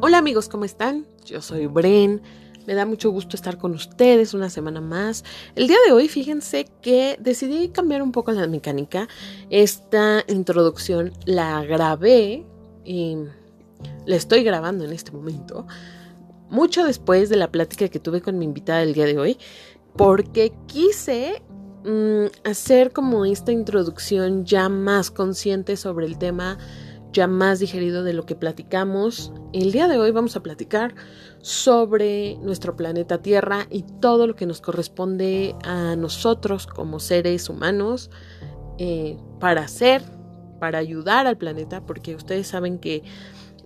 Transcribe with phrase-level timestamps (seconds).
[0.00, 1.08] Hola amigos, ¿cómo están?
[1.24, 2.22] Yo soy Bren.
[2.68, 5.24] Me da mucho gusto estar con ustedes una semana más.
[5.56, 9.08] El día de hoy, fíjense que decidí cambiar un poco la mecánica.
[9.50, 12.46] Esta introducción la grabé
[12.84, 13.16] y
[14.06, 15.66] la estoy grabando en este momento.
[16.48, 19.36] Mucho después de la plática que tuve con mi invitada el día de hoy.
[19.96, 21.42] Porque quise
[21.84, 26.56] mm, hacer como esta introducción ya más consciente sobre el tema
[27.12, 29.32] ya más digerido de lo que platicamos.
[29.52, 30.94] El día de hoy vamos a platicar
[31.40, 38.10] sobre nuestro planeta Tierra y todo lo que nos corresponde a nosotros como seres humanos
[38.78, 40.02] eh, para hacer,
[40.60, 43.02] para ayudar al planeta, porque ustedes saben que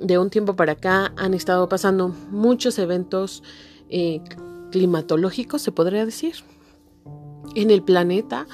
[0.01, 3.43] de un tiempo para acá han estado pasando muchos eventos
[3.89, 4.21] eh,
[4.71, 6.37] climatológicos, se podría decir,
[7.55, 8.47] en el planeta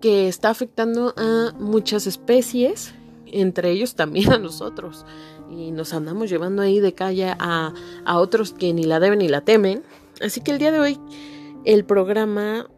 [0.00, 2.94] que está afectando a muchas especies
[3.40, 5.04] entre ellos también a nosotros.
[5.50, 7.72] Y nos andamos llevando ahí de calle a,
[8.04, 9.82] a otros que ni la deben ni la temen.
[10.20, 10.98] Así que el día de hoy
[11.64, 12.68] el programa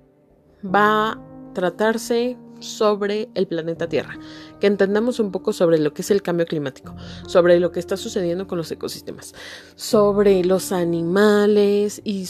[0.64, 1.18] va a
[1.54, 4.18] tratarse sobre el planeta Tierra,
[4.60, 6.94] que entendamos un poco sobre lo que es el cambio climático,
[7.26, 9.34] sobre lo que está sucediendo con los ecosistemas,
[9.74, 12.26] sobre los animales y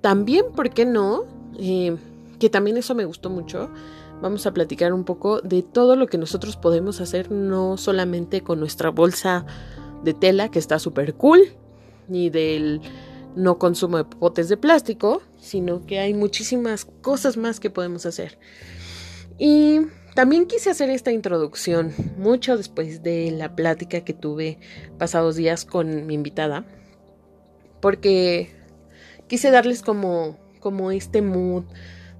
[0.00, 1.24] también, ¿por qué no?
[1.58, 1.96] Eh,
[2.38, 3.70] que también eso me gustó mucho,
[4.22, 8.60] vamos a platicar un poco de todo lo que nosotros podemos hacer, no solamente con
[8.60, 9.44] nuestra bolsa
[10.04, 11.40] de tela, que está súper cool,
[12.08, 12.80] ni del
[13.34, 18.38] no consumo de potes de plástico, sino que hay muchísimas cosas más que podemos hacer.
[19.38, 19.80] Y
[20.14, 24.60] también quise hacer esta introducción mucho después de la plática que tuve
[24.98, 26.64] pasados días con mi invitada,
[27.80, 28.54] porque
[29.26, 31.64] quise darles como, como este mood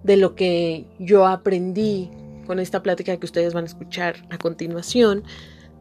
[0.02, 2.10] de lo que yo aprendí
[2.46, 5.24] con esta plática que ustedes van a escuchar a continuación.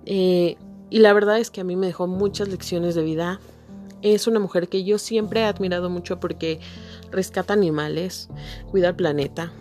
[0.06, 0.58] Eh,
[0.90, 3.40] y la verdad es que a mí me dejó muchas lecciones de vida.
[4.02, 6.60] Es una mujer que yo siempre he admirado mucho porque
[7.12, 8.30] rescata animales,
[8.70, 9.52] cuida el planeta,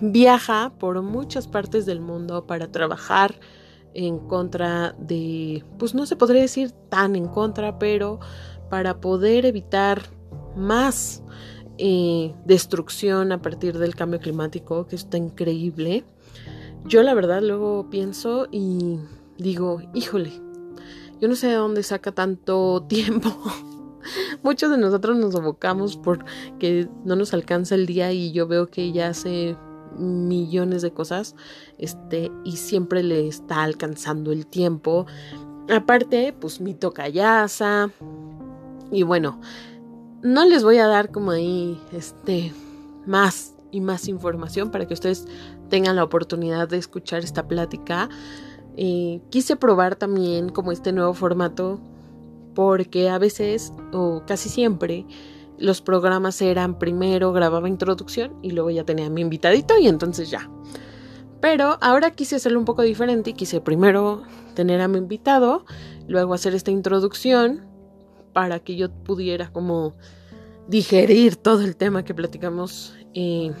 [0.00, 3.34] viaja por muchas partes del mundo para trabajar
[3.94, 8.20] en contra de, pues no se podría decir tan en contra, pero
[8.68, 10.02] para poder evitar
[10.56, 11.22] más
[12.44, 16.04] destrucción a partir del cambio climático, que está increíble.
[16.84, 18.98] Yo la verdad luego pienso y
[19.38, 20.32] digo, híjole,
[21.20, 23.30] yo no sé de dónde saca tanto tiempo.
[24.42, 28.82] Muchos de nosotros nos abocamos porque no nos alcanza el día y yo veo que
[28.82, 29.56] ella hace
[29.96, 31.36] millones de cosas
[31.78, 35.06] este y siempre le está alcanzando el tiempo
[35.70, 37.90] aparte pues mi tocayasa
[38.90, 39.38] y bueno
[40.22, 42.52] no les voy a dar como ahí este
[43.06, 45.26] más y más información para que ustedes
[45.68, 48.08] tengan la oportunidad de escuchar esta plática.
[48.76, 51.80] Eh, quise probar también como este nuevo formato
[52.54, 55.06] porque a veces o casi siempre
[55.58, 60.48] los programas eran primero grababa introducción y luego ya tenía mi invitadito y entonces ya.
[61.40, 64.22] Pero ahora quise hacerlo un poco diferente y quise primero
[64.54, 65.64] tener a mi invitado,
[66.06, 67.71] luego hacer esta introducción
[68.32, 69.94] para que yo pudiera como
[70.68, 73.52] digerir todo el tema que platicamos eh,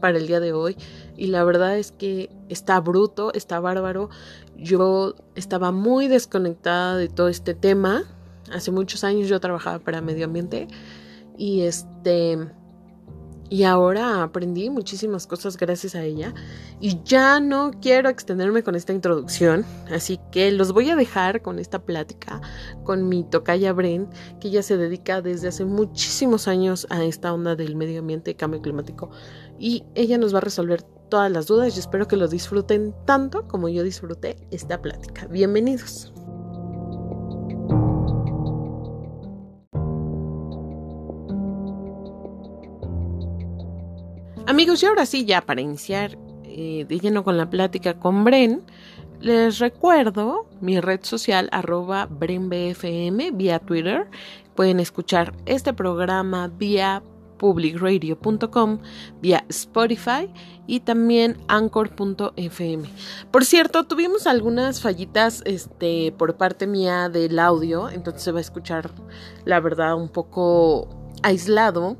[0.00, 0.76] para el día de hoy.
[1.16, 4.10] Y la verdad es que está bruto, está bárbaro.
[4.56, 8.04] Yo estaba muy desconectada de todo este tema.
[8.52, 10.68] Hace muchos años yo trabajaba para medio ambiente
[11.36, 12.38] y este
[13.48, 16.34] y ahora aprendí muchísimas cosas gracias a ella.
[16.80, 19.64] Y ya no quiero extenderme con esta introducción.
[19.90, 22.40] Así que los voy a dejar con esta plática
[22.84, 24.08] con mi tocaya Bren,
[24.40, 28.34] que ella se dedica desde hace muchísimos años a esta onda del medio ambiente y
[28.34, 29.10] cambio climático.
[29.58, 33.46] Y ella nos va a resolver todas las dudas y espero que lo disfruten tanto
[33.46, 35.26] como yo disfruté esta plática.
[35.26, 36.12] Bienvenidos.
[44.48, 48.62] Amigos, y ahora sí, ya para iniciar eh, de lleno con la plática con Bren,
[49.20, 54.06] les recuerdo mi red social arroba BrenBFM vía Twitter.
[54.54, 57.02] Pueden escuchar este programa vía
[57.38, 58.78] publicradio.com,
[59.20, 60.30] vía Spotify
[60.68, 62.88] y también anchor.fm.
[63.32, 68.42] Por cierto, tuvimos algunas fallitas este, por parte mía del audio, entonces se va a
[68.42, 68.92] escuchar
[69.44, 70.88] la verdad un poco
[71.24, 71.96] aislado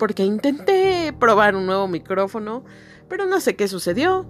[0.00, 2.64] porque intenté probar un nuevo micrófono,
[3.08, 4.26] pero no sé qué sucedió.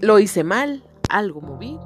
[0.00, 1.78] Lo hice mal, algo moví,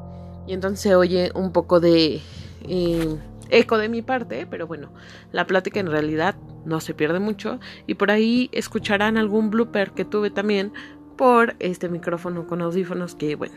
[0.47, 2.21] y entonces oye un poco de
[2.65, 3.17] eh,
[3.49, 4.93] eco de mi parte, pero bueno,
[5.31, 6.35] la plática en realidad
[6.65, 10.73] no se pierde mucho, y por ahí escucharán algún blooper que tuve también
[11.17, 13.55] por este micrófono con audífonos que bueno,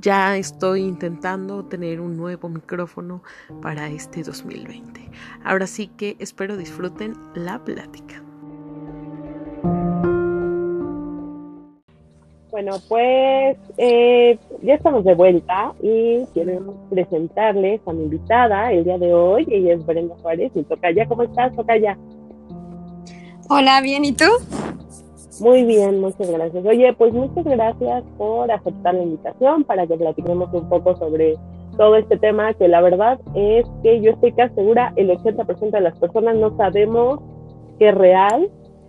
[0.00, 3.22] ya estoy intentando tener un nuevo micrófono
[3.62, 5.00] para este 2020.
[5.44, 8.22] Ahora sí que espero disfruten la plática.
[12.50, 18.96] Bueno, pues eh, ya estamos de vuelta y quiero presentarles a mi invitada el día
[18.96, 19.44] de hoy.
[19.50, 20.64] Ella es Brenda Juárez y
[20.94, 21.52] ya ¿Cómo estás,
[21.82, 21.98] ya
[23.48, 24.26] Hola, bien, ¿y tú?
[25.40, 26.64] Muy bien, muchas gracias.
[26.64, 31.36] Oye, pues muchas gracias por aceptar la invitación para que platiquemos un poco sobre
[31.76, 35.80] todo este tema, que la verdad es que yo estoy casi segura, el 80% de
[35.80, 37.20] las personas no sabemos
[37.78, 38.48] qué es real,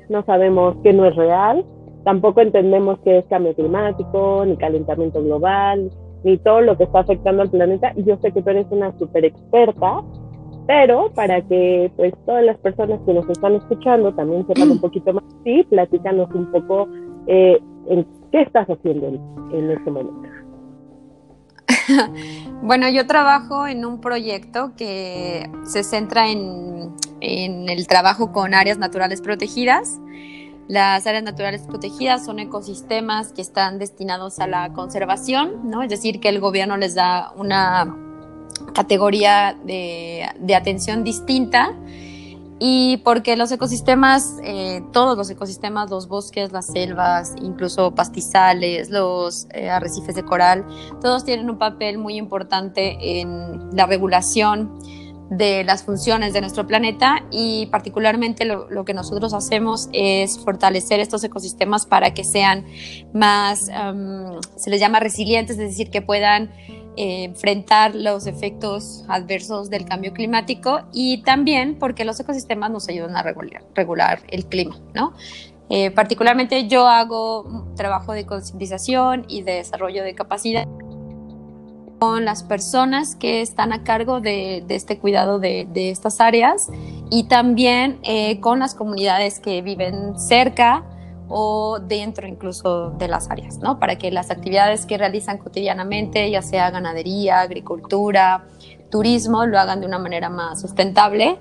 [0.09, 1.65] no sabemos qué no es real,
[2.03, 5.89] tampoco entendemos qué es cambio climático, ni calentamiento global,
[6.23, 7.91] ni todo lo que está afectando al planeta.
[7.95, 10.03] Y yo sé que tú eres una super experta,
[10.67, 15.13] pero para que pues todas las personas que nos están escuchando también sepan un poquito
[15.13, 16.87] más, sí, platícanos un poco
[17.27, 20.29] eh, en qué estás haciendo en, este momento.
[22.63, 28.79] bueno, yo trabajo en un proyecto que se centra en, en el trabajo con áreas
[28.79, 29.99] naturales protegidas.
[30.67, 35.83] Las áreas naturales protegidas son ecosistemas que están destinados a la conservación, ¿no?
[35.83, 37.95] Es decir, que el gobierno les da una
[38.75, 41.73] categoría de, atención distinta
[42.59, 49.47] y porque los ecosistemas, eh, todos los ecosistemas, los bosques, las selvas, incluso pastizales, los
[49.53, 50.65] eh, arrecifes de coral,
[51.01, 54.79] todos tienen un papel muy importante en la regulación
[55.29, 61.23] de las funciones de nuestro planeta y particularmente lo, que nosotros hacemos es fortalecer estos
[61.23, 62.63] ecosistemas para que sean
[63.11, 63.71] más,
[64.55, 66.51] se les llama resilientes, es decir, que puedan
[66.97, 73.15] eh, enfrentar los efectos adversos del cambio climático y también porque los ecosistemas nos ayudan
[73.15, 75.13] a regular, el clima, ¿no?
[75.69, 80.67] Eh, particularmente yo hago trabajo de concientización y de desarrollo de capacidad
[81.99, 86.69] con las personas que están a cargo de, este cuidado de, estas áreas
[87.09, 90.83] y también eh, con las comunidades que viven cerca
[91.27, 93.79] o dentro incluso de las áreas, ¿no?
[93.79, 98.45] Para que las actividades que realizan cotidianamente, ya sea ganadería, agricultura,
[98.89, 101.37] turismo, lo hagan de una manera más sustentable,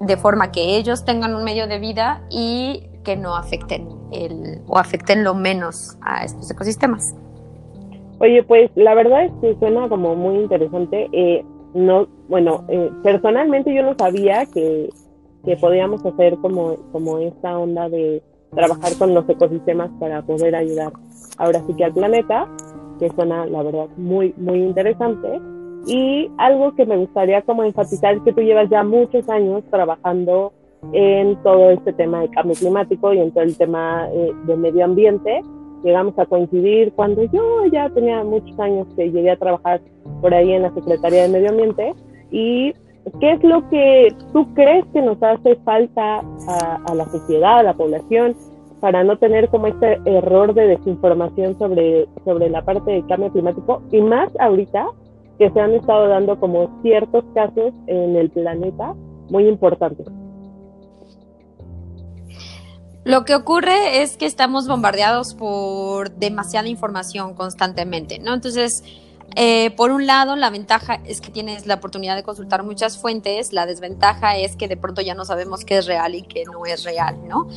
[0.00, 4.78] de forma que ellos tengan un medio de vida y que no afecten el, o
[4.78, 7.14] afecten lo menos a estos ecosistemas.
[8.20, 11.08] Oye, pues la verdad es que suena como muy interesante.
[11.12, 11.44] Eh,
[11.74, 14.88] no, bueno, eh, personalmente yo no sabía que,
[15.44, 18.22] que podíamos hacer como, como esta onda de
[18.54, 20.92] trabajar con los ecosistemas para poder ayudar
[21.38, 22.48] ahora sí que al planeta,
[22.98, 25.40] que suena la verdad muy, muy interesante.
[25.86, 30.52] Y algo que me gustaría como enfatizar es que tú llevas ya muchos años trabajando
[30.92, 34.84] en todo este tema de cambio climático y en todo el tema eh, de medio
[34.84, 35.42] ambiente
[35.84, 39.80] llegamos a coincidir cuando yo ya tenía muchos años que llegué a trabajar
[40.20, 41.92] por ahí en la Secretaría de Medio Ambiente.
[42.30, 42.74] ¿Y
[43.20, 47.74] qué es lo que tú crees que nos hace falta a, la sociedad, a la
[47.74, 48.36] población,
[48.80, 53.82] para no tener como este error de desinformación sobre, sobre la parte del cambio climático?
[53.90, 54.86] Y más ahorita
[55.38, 58.94] que se han estado dando como ciertos casos en el planeta
[59.30, 60.06] muy importantes.
[63.04, 68.32] Lo que ocurre es que estamos bombardeados por demasiada información constantemente, ¿no?
[68.32, 68.82] Entonces,
[69.36, 73.52] eh, por un lado, la ventaja es que tienes la oportunidad de consultar muchas fuentes,
[73.52, 76.66] la desventaja es que de pronto ya no sabemos qué es real y qué no
[76.66, 77.48] es real, ¿no?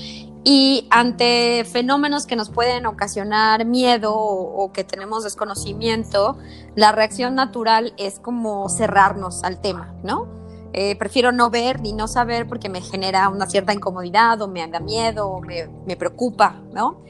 [0.44, 6.38] Y ante fenómenos que nos pueden ocasionar miedo o, o que tenemos desconocimiento,
[6.76, 10.38] la reacción natural es como cerrarnos al tema, ¿no?
[10.80, 14.68] Eh, prefiero no ver ni no saber porque me genera una cierta incomodidad o me
[14.68, 17.02] da miedo o me, preocupa, ¿no?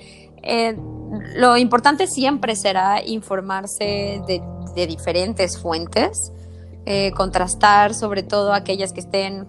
[0.41, 0.77] Eh,
[1.35, 4.41] lo importante siempre será informarse de,
[4.85, 6.31] diferentes fuentes,
[6.85, 9.47] eh, contrastar sobre todo aquellas que estén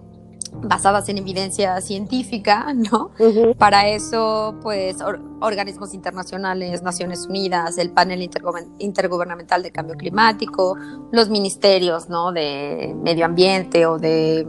[0.51, 3.11] basadas en evidencia científica, ¿no?
[3.57, 4.97] Para eso, pues,
[5.41, 8.29] organismos internacionales, Naciones Unidas, el panel
[8.79, 10.75] intergubernamental de cambio climático,
[11.11, 12.31] los ministerios, ¿no?
[12.31, 14.47] De medio ambiente o de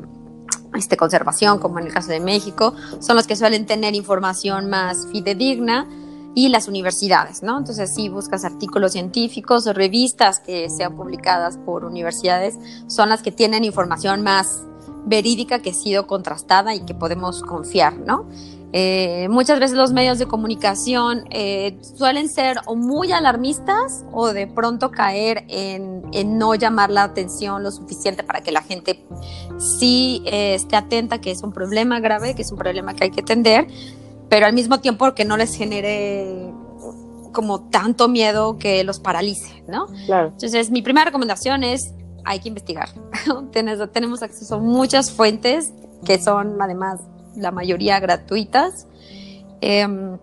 [0.74, 5.06] este, conservación, como en el caso de México, son los que suelen tener información más
[5.10, 5.86] fidedigna
[6.34, 7.58] y las universidades, ¿no?
[7.58, 13.32] Entonces, si buscas artículos científicos o revistas que sean publicadas por universidades, son las que
[13.32, 14.62] tienen información más
[15.06, 18.26] verídica que ha sido contrastada y que podemos confiar, ¿no?
[18.72, 24.46] Eh, muchas veces los medios de comunicación eh, suelen ser o muy alarmistas o de
[24.46, 29.04] pronto caer en, no llamar la atención lo suficiente para que la gente
[29.58, 33.10] sí eh, esté atenta que es un problema grave, que es un problema que hay
[33.10, 33.66] que atender,
[34.30, 36.54] pero al mismo tiempo que no les genere
[37.32, 39.86] como tanto miedo que los paralice, ¿no?
[40.06, 40.28] Claro.
[40.28, 41.92] Entonces, mi primera recomendación es,
[42.24, 42.88] hay que investigar.
[43.52, 45.72] Tenemos acceso a muchas fuentes
[46.04, 47.00] que son además
[47.36, 48.86] la mayoría gratuitas.
[49.60, 50.16] Em,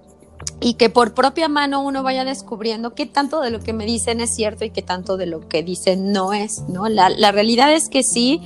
[0.59, 4.21] y que por propia mano uno vaya descubriendo qué tanto de lo que me dicen
[4.21, 6.87] es cierto y qué tanto de lo que dicen no es, ¿no?
[6.87, 8.41] La, la realidad es que sí,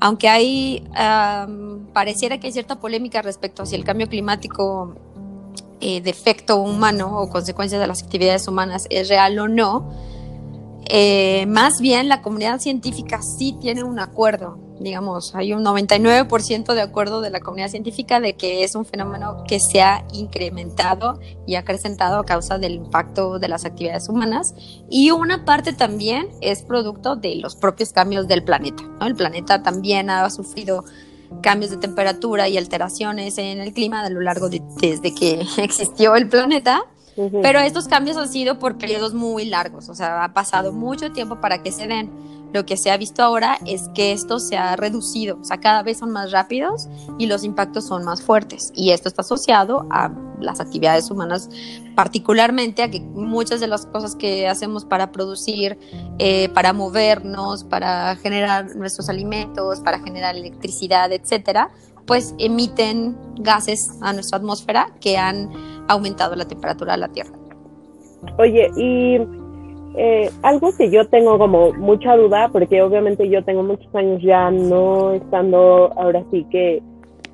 [0.00, 0.84] aunque hay,
[1.92, 4.94] pareciera que hay cierta polémica respecto a si el cambio climático
[5.80, 9.90] eh, de efecto humano o consecuencia de las actividades humanas es real o no,
[10.88, 16.80] eh, más bien la comunidad científica sí tiene un acuerdo, digamos, hay un 99% de
[16.80, 21.54] acuerdo de la comunidad científica de que es un fenómeno que se ha incrementado y
[21.54, 24.54] acrecentado a causa del impacto de las actividades humanas
[24.90, 28.82] y una parte también es producto de los propios cambios del planeta.
[29.00, 30.84] El planeta también ha sufrido
[31.42, 36.14] cambios de temperatura y alteraciones en el clima a lo largo de desde que existió
[36.16, 36.84] el planeta
[37.42, 41.40] pero estos cambios han sido por periodos muy largos, o sea, ha pasado mucho tiempo
[41.40, 42.10] para que se den.
[42.52, 45.82] Lo que se ha visto ahora es que esto se ha reducido, o sea, cada
[45.82, 48.72] vez son más rápidos y los impactos son más fuertes.
[48.74, 51.50] Y esto está asociado a las actividades humanas,
[51.94, 55.78] particularmente a que muchas de las cosas que hacemos para producir,
[56.18, 61.70] eh, para movernos, para generar nuestros alimentos, para generar electricidad, etcétera,
[62.06, 65.50] pues emiten gases a nuestra atmósfera que han
[65.88, 67.32] aumentado la temperatura de la Tierra.
[68.38, 69.18] Oye, y
[69.96, 74.50] eh, algo que yo tengo como mucha duda, porque obviamente yo tengo muchos años ya
[74.50, 76.82] no estando ahora sí que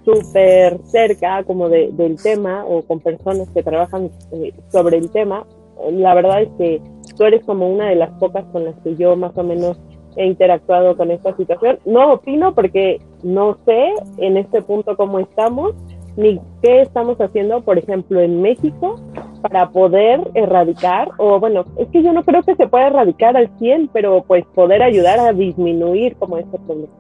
[0.04, 5.47] súper cerca como del tema o con personas que trabajan eh, sobre el tema,
[5.90, 6.82] la verdad es que
[7.16, 9.80] tú eres como una de las pocas con las que yo más o menos
[10.16, 11.78] he interactuado con esta situación.
[11.85, 15.75] No opino porque no sé en este punto cómo estamos,
[16.16, 19.00] ni qué estamos haciendo, por ejemplo, en México
[19.40, 23.50] para poder erradicar, o bueno, es que yo no creo que se pueda erradicar al
[23.59, 26.92] 100, pero pues poder ayudar a disminuir como este problema.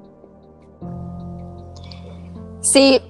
[2.60, 3.00] Sí,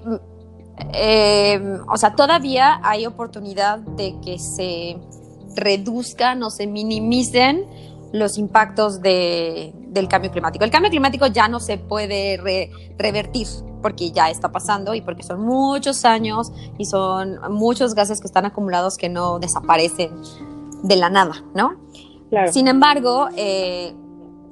[0.95, 4.97] eh, o sea, todavía hay oportunidad de que se
[5.55, 7.65] reduzcan o se minimicen
[8.13, 10.65] los impactos de, del cambio climático.
[10.65, 13.49] El cambio climático ya no se puede revertir
[13.81, 18.47] porque ya está pasando y porque son muchos años y son muchos gases que están
[18.47, 20.11] acumulados que no desaparecen
[20.83, 21.81] de la nada, ¿no?
[22.51, 23.95] Sin embargo, eh,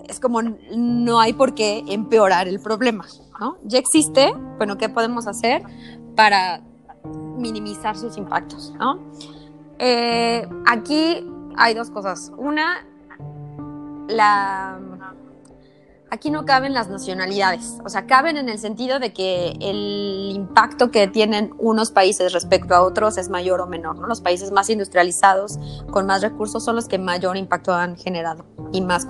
[0.07, 3.07] es como no hay por qué empeorar el problema,
[3.40, 3.57] ¿no?
[3.64, 5.62] Ya existe, bueno, ¿qué podemos hacer
[6.14, 6.61] para
[7.38, 8.99] minimizar sus impactos, ¿no?
[9.79, 11.26] Eh, aquí
[11.57, 12.33] hay dos cosas.
[12.37, 12.87] Una,
[14.11, 14.79] la
[16.11, 20.90] aquí no caben las nacionalidades, o sea, caben en el sentido de que el impacto
[20.90, 24.07] que tienen unos países respecto a otros es mayor o menor, ¿no?
[24.09, 25.59] Los países más industrializados,
[25.90, 29.07] con más recursos, son los que mayor impacto han generado y más,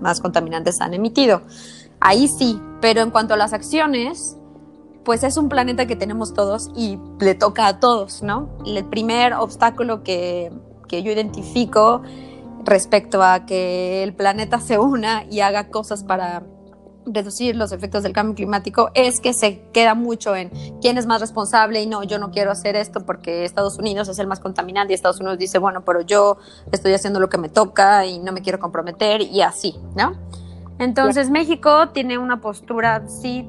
[0.00, 1.42] más contaminantes han emitido.
[2.00, 4.36] Ahí sí, pero en cuanto a las acciones,
[5.04, 8.48] pues es un planeta que tenemos todos y le toca a todos, ¿no?
[8.66, 10.52] El primer obstáculo que,
[10.88, 12.02] que yo identifico
[12.64, 16.42] respecto a que el planeta se una y haga cosas para
[17.06, 20.50] reducir los efectos del cambio climático es que se queda mucho en
[20.80, 24.18] quién es más responsable y no, yo no quiero hacer esto porque Estados Unidos es
[24.18, 26.38] el más contaminante y Estados Unidos dice, bueno, pero yo
[26.72, 30.12] estoy haciendo lo que me toca y no me quiero comprometer y así, ¿no?
[30.78, 33.46] Entonces México tiene una postura, sí,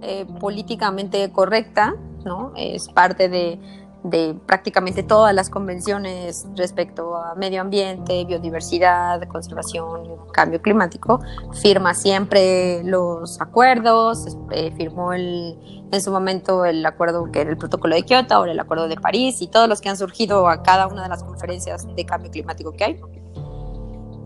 [0.00, 1.94] eh, políticamente correcta,
[2.24, 2.52] ¿no?
[2.56, 3.58] Es parte de
[4.04, 11.20] de prácticamente todas las convenciones respecto a medio ambiente, biodiversidad, conservación, cambio climático,
[11.52, 15.56] firma siempre los acuerdos, eh, firmó el,
[15.92, 18.96] en su momento el acuerdo que era el protocolo de Kioto, ahora el acuerdo de
[18.96, 22.30] París y todos los que han surgido a cada una de las conferencias de cambio
[22.30, 23.00] climático que hay.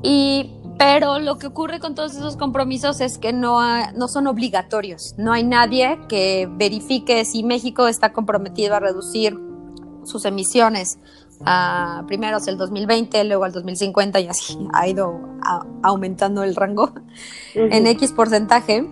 [0.02, 3.60] Y pero lo que ocurre con todos esos compromisos es que no,
[3.94, 5.14] no son obligatorios.
[5.16, 9.38] No hay nadie que verifique si México está comprometido a reducir
[10.06, 10.98] sus emisiones
[11.44, 15.20] a, primero hacia el 2020, luego al 2050 y así ha ido
[15.82, 16.92] aumentando el rango
[17.54, 18.88] en X porcentaje.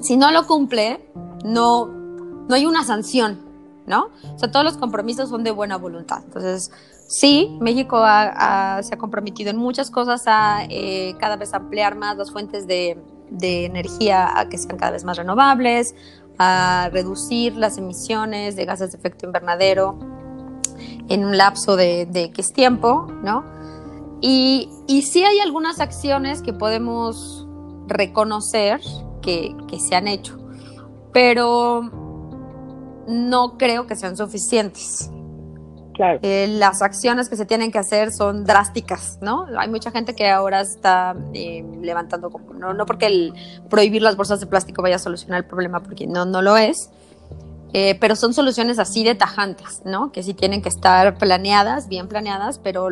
[0.00, 1.10] Si no lo cumple,
[1.44, 3.40] no, no hay una sanción,
[3.86, 4.10] ¿no?
[4.34, 6.22] O sea, todos los compromisos son de buena voluntad.
[6.24, 6.70] Entonces,
[7.06, 12.30] sí, México se ha comprometido en muchas cosas a eh, cada vez ampliar más las
[12.30, 12.98] fuentes de,
[13.30, 15.94] de energía a que sean cada vez más renovables,
[16.38, 19.98] a reducir las emisiones de gases de efecto invernadero
[21.08, 23.44] en un lapso de, de X tiempo, ¿no?
[24.20, 27.46] Y, y sí hay algunas acciones que podemos
[27.86, 28.80] reconocer
[29.22, 30.38] que, que se han hecho,
[31.12, 31.82] pero
[33.06, 35.10] no creo que sean suficientes.
[36.22, 39.46] Eh, las acciones que se tienen que hacer son drásticas, ¿no?
[39.58, 43.34] Hay mucha gente que ahora está eh, levantando, no, no porque el
[43.68, 46.90] prohibir las bolsas de plástico vaya a solucionar el problema, porque no, no lo es,
[47.72, 50.10] eh, pero son soluciones así de tajantes, ¿no?
[50.10, 52.88] Que sí tienen que estar planeadas, bien planeadas, pero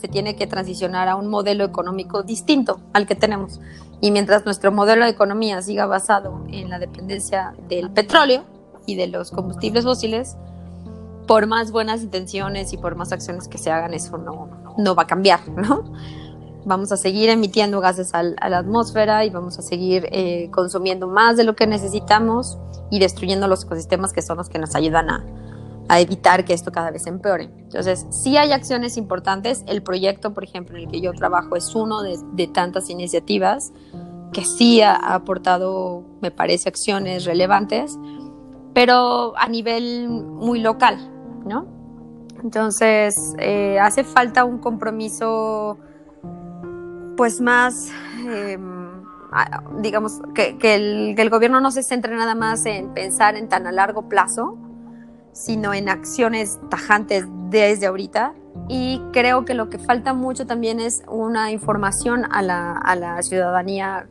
[0.00, 3.60] se tiene que transicionar a un modelo económico distinto al que tenemos.
[4.00, 8.44] Y mientras nuestro modelo de economía siga basado en la dependencia del petróleo
[8.86, 10.36] y de los combustibles fósiles,
[11.26, 15.02] por más buenas intenciones y por más acciones que se hagan, eso no, no va
[15.02, 15.92] a cambiar, ¿no?
[16.64, 21.36] Vamos a seguir emitiendo gases a la atmósfera y vamos a seguir eh, consumiendo más
[21.36, 22.58] de lo que necesitamos
[22.90, 25.24] y destruyendo los ecosistemas que son los que nos ayudan a,
[25.88, 27.44] a evitar que esto cada vez empeore.
[27.44, 29.64] Entonces, sí hay acciones importantes.
[29.66, 33.72] El proyecto, por ejemplo, en el que yo trabajo es uno de, de tantas iniciativas
[34.32, 37.98] que sí ha, ha, aportado, me parece, acciones relevantes,
[38.74, 40.98] pero a nivel muy local,
[41.44, 41.66] ¿no?
[42.42, 45.78] Entonces, eh, hace falta un compromiso,
[47.20, 47.90] pues más,
[48.30, 48.58] eh,
[49.82, 53.46] digamos, que, que, el, que el gobierno no se centre nada más en pensar en
[53.46, 54.56] tan a largo plazo,
[55.34, 58.32] sino en acciones tajantes desde ahorita.
[58.70, 63.22] Y creo que lo que falta mucho también es una información a la, a la
[63.22, 64.08] ciudadanía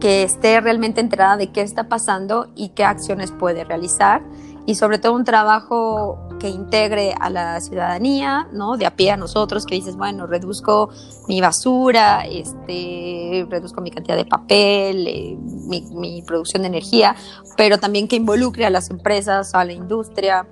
[0.00, 4.20] que esté realmente enterada de qué está pasando y qué acciones puede realizar
[4.66, 8.76] y sobre todo un trabajo que integre a la ciudadanía, ¿no?
[8.76, 10.90] De a pie a nosotros, que dices, bueno, reduzco
[11.28, 17.14] mi basura, este, reduzco mi cantidad de papel, eh, mi, mi, producción de energía,
[17.56, 20.46] pero también que involucre a las empresas, a la industria,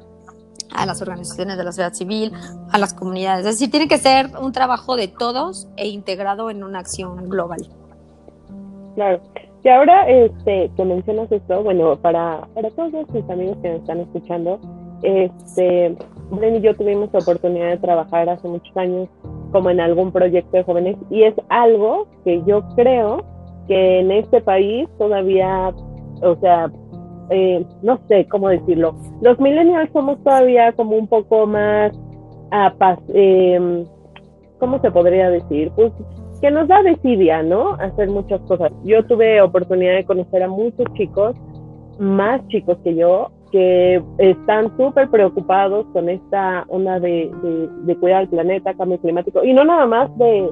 [0.72, 2.32] a las organizaciones de la sociedad civil,
[2.70, 3.46] a las comunidades.
[3.46, 7.68] Es decir, tiene que ser un trabajo de todos e integrado en una acción global.
[8.94, 9.20] Claro.
[9.64, 14.00] Y ahora este, que mencionas esto, bueno, para, para todos mis amigos que me están
[14.00, 14.60] escuchando,
[15.02, 15.96] este,
[16.30, 19.08] Bren y yo tuvimos la oportunidad de trabajar hace muchos años
[19.52, 23.24] como en algún proyecto de jóvenes y es algo que yo creo
[23.66, 25.72] que en este país todavía,
[26.20, 26.70] o sea,
[27.30, 31.92] eh, no sé cómo decirlo, los millennials somos todavía como un poco más,
[33.14, 33.86] eh,
[34.58, 35.72] ¿cómo se podría decir?
[35.74, 35.90] Pues
[36.44, 37.70] que nos da desidia, ¿no?
[37.80, 38.70] Hacer muchas cosas.
[38.84, 41.34] Yo tuve oportunidad de conocer a muchos chicos,
[41.98, 48.24] más chicos que yo, que están súper preocupados con esta onda de, de, de, cuidar
[48.24, 50.50] el planeta, cambio climático, y no nada más de,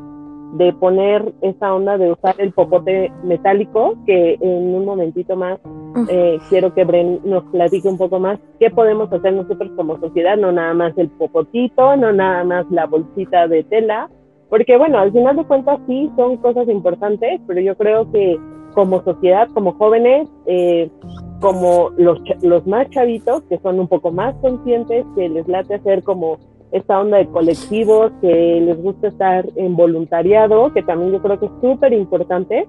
[0.55, 5.59] de poner esa onda de usar el popote metálico, que en un momentito más
[6.09, 10.38] eh, quiero que Bren nos platique un poco más qué podemos hacer nosotros como sociedad,
[10.38, 14.09] no nada más el popotito, no nada más la bolsita de tela,
[14.52, 18.38] porque bueno, al final de cuentas sí son cosas importantes, pero yo creo que
[18.74, 20.90] como sociedad, como jóvenes, eh,
[21.40, 26.02] como los, los más chavitos, que son un poco más conscientes, que les late hacer
[26.02, 26.36] como
[26.70, 31.46] esta onda de colectivos, que les gusta estar en voluntariado, que también yo creo que
[31.46, 32.68] es súper importante,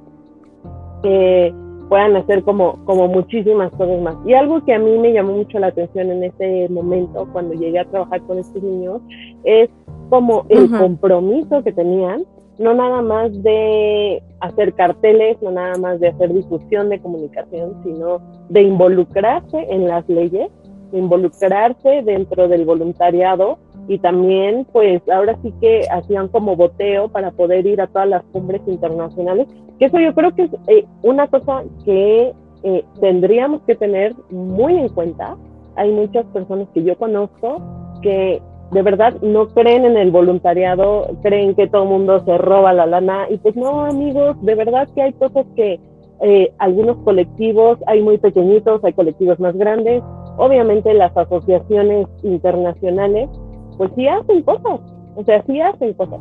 [1.03, 1.53] que
[1.89, 4.15] puedan hacer como, como muchísimas cosas más.
[4.25, 7.79] Y algo que a mí me llamó mucho la atención en ese momento, cuando llegué
[7.79, 9.01] a trabajar con estos niños,
[9.43, 9.69] es
[10.13, 10.77] como el uh-huh.
[10.77, 12.23] compromiso que tenían,
[12.59, 18.19] no nada más de hacer carteles, no nada más de hacer difusión de comunicación, sino
[18.47, 20.51] de involucrarse en las leyes,
[20.91, 27.31] de involucrarse dentro del voluntariado y también pues ahora sí que hacían como boteo para
[27.31, 29.47] poder ir a todas las cumbres internacionales,
[29.79, 34.77] que eso yo creo que es eh, una cosa que eh, tendríamos que tener muy
[34.77, 35.37] en cuenta.
[35.75, 37.63] Hay muchas personas que yo conozco
[38.03, 38.43] que
[38.73, 42.85] de verdad no creen en el voluntariado, creen que todo el mundo se roba la
[42.85, 45.79] lana y pues no amigos, de verdad que hay cosas que
[46.21, 50.01] eh, algunos colectivos, hay muy pequeñitos, hay colectivos más grandes,
[50.37, 53.29] obviamente las asociaciones internacionales
[53.77, 54.79] pues sí hacen cosas,
[55.15, 56.19] o sea, sí hacen cosas,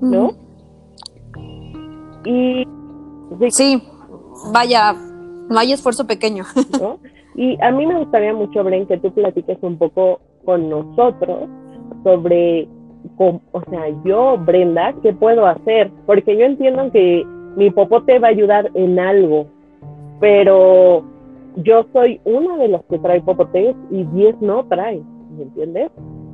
[0.00, 0.28] ¿no?
[0.28, 0.48] Mm.
[2.24, 2.66] Y
[3.50, 3.82] sí,
[4.52, 4.94] vaya,
[5.48, 6.44] no hay esfuerzo pequeño.
[6.80, 6.98] ¿no?
[7.34, 11.46] Y a mí me gustaría mucho, Bren, que tú platiques un poco con nosotros
[12.02, 12.66] sobre,
[13.18, 15.90] con, o sea, yo, Brenda, ¿qué puedo hacer?
[16.06, 17.22] Porque yo entiendo que
[17.56, 19.46] mi popote va a ayudar en algo,
[20.20, 21.04] pero
[21.56, 25.02] yo soy una de las que trae popotes y 10 no trae,
[25.36, 25.90] ¿me entiendes?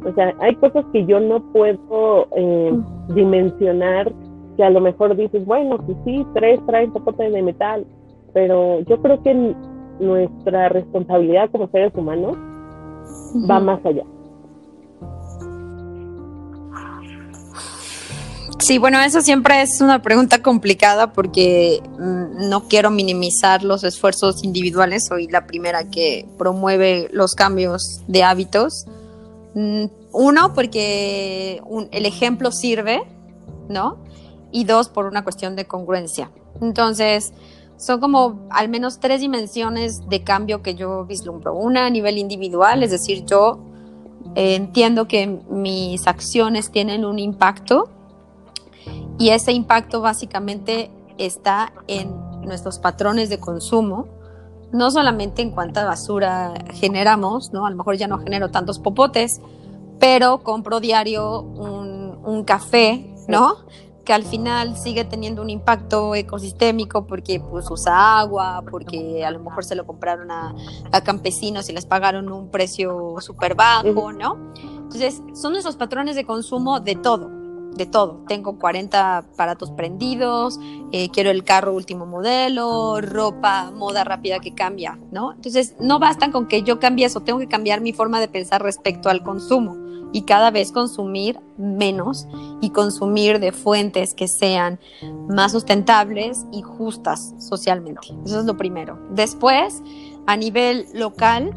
[0.09, 2.73] O sea, hay cosas que yo no puedo eh,
[3.17, 4.13] dimensionar
[4.57, 7.85] que a lo mejor dices, bueno, pues sí, tres traen popote de metal,
[8.33, 9.57] pero yo creo que
[9.99, 12.37] nuestra responsabilidad como seres humanos
[13.49, 14.05] va más allá.
[18.59, 24.43] Sí, bueno, eso siempre es una pregunta complicada porque mm, no quiero minimizar los esfuerzos
[24.43, 25.07] individuales.
[25.07, 28.87] Soy la primera que promueve los cambios de hábitos,
[29.55, 31.63] Mm, uno, porque
[31.93, 33.05] el ejemplo sirve,
[33.69, 33.99] ¿no?
[34.51, 36.31] Y dos, por una cuestión de congruencia.
[36.61, 37.33] Entonces,
[37.77, 41.55] son como al menos tres dimensiones de cambio que yo vislumbro.
[41.55, 43.61] Una a nivel individual, es decir, yo
[44.35, 47.91] eh, entiendo que mis acciones tienen un impacto
[49.19, 52.11] y ese impacto básicamente está en
[52.43, 54.07] nuestros patrones de consumo,
[54.73, 57.65] no solamente en cuánta basura generamos, ¿no?
[57.67, 59.41] A lo mejor ya no genero tantos popotes,
[60.01, 63.57] pero compro diario un, un café, ¿no?
[64.05, 69.41] Que al final sigue teniendo un impacto ecosistémico porque pues usa agua, porque a lo
[69.41, 70.55] mejor se lo compraron a,
[71.05, 74.53] campesinos y les pagaron un precio súper bajo, ¿no?
[74.55, 77.31] Entonces, son esos patrones de consumo de todo,
[77.75, 78.25] de todo.
[78.29, 80.59] Tengo 40 aparatos prendidos,
[80.93, 85.33] eh, quiero el carro último modelo, ropa, moda rápida que cambia, ¿no?
[85.33, 88.63] Entonces, no bastan con que yo cambie eso, tengo que cambiar mi forma de pensar
[88.63, 89.84] respecto al consumo
[90.15, 92.29] y cada vez consumir menos
[92.61, 94.79] y consumir de fuentes que sean
[95.29, 98.15] más sustentables y justas socialmente.
[98.25, 98.97] Eso es lo primero.
[99.11, 99.83] Después,
[100.29, 101.53] a nivel local,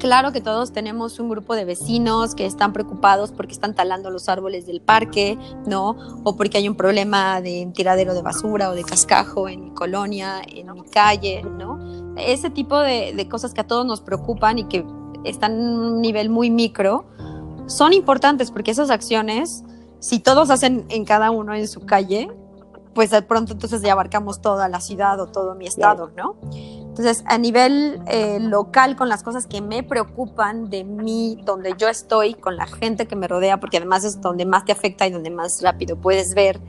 [0.00, 4.28] claro que todos tenemos un grupo de vecinos que están preocupados porque están talando los
[4.28, 5.96] árboles del parque, ¿no?
[6.24, 10.42] O porque hay un problema de tiradero de basura o de cascajo en mi colonia,
[10.44, 11.78] en mi calle, ¿no?
[12.16, 14.84] Ese tipo de, de cosas que a todos nos preocupan y que
[15.22, 17.06] están en un nivel muy micro,
[17.70, 19.64] son importantes porque esas acciones,
[20.00, 22.28] si todos hacen en cada uno en su calle,
[22.94, 26.36] pues de pronto entonces ya abarcamos toda la ciudad o todo mi estado, ¿no?
[26.52, 31.88] Entonces, a nivel eh, local, con las cosas que me preocupan de mí, donde yo
[31.88, 35.10] estoy, con la gente que me rodea, porque además es donde más te afecta y
[35.12, 36.60] donde más rápido puedes ver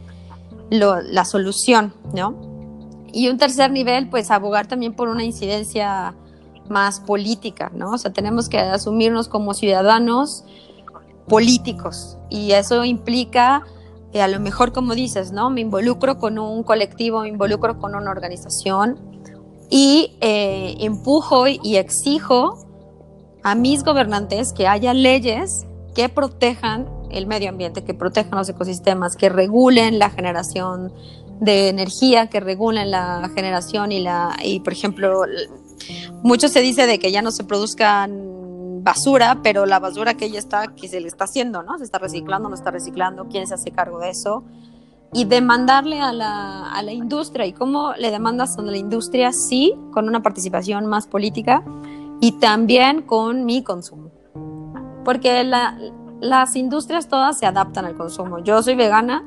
[0.70, 2.36] la solución, ¿no?
[3.12, 6.16] Y un tercer nivel, pues abogar también por una incidencia
[6.70, 7.92] más política, ¿no?
[7.92, 10.46] O sea, tenemos que asumirnos como ciudadanos
[11.28, 13.64] políticos y eso implica
[14.14, 15.50] eh, a lo mejor como dices, ¿no?
[15.50, 19.00] Me involucro con un colectivo, me involucro con una organización
[19.70, 22.68] y eh, empujo y exijo
[23.44, 29.16] a mis gobernantes que haya leyes que protejan el medio ambiente, que protejan los ecosistemas,
[29.16, 30.94] que regulen la generación
[31.40, 35.24] de energía, que regulen la generación y la y por ejemplo
[36.22, 38.31] mucho se dice de que ya no se produzcan
[38.84, 41.78] basura, pero la basura que ella está, que se le está haciendo, ¿no?
[41.78, 44.44] Se está reciclando, no está reciclando, quién se hace cargo de eso.
[45.14, 47.46] Y demandarle a la, a la industria.
[47.46, 49.34] ¿Y cómo le demandas a la industria?
[49.34, 51.64] Sí, con una participación más política
[52.22, 54.12] y también con mi consumo.
[55.04, 58.40] Porque las industrias todas se adaptan al consumo.
[58.40, 59.26] Yo soy vegana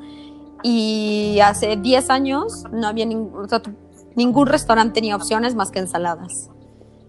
[0.62, 3.46] y hace 10 años no había ningún,
[4.14, 6.50] ningún restaurante ni opciones más que ensaladas.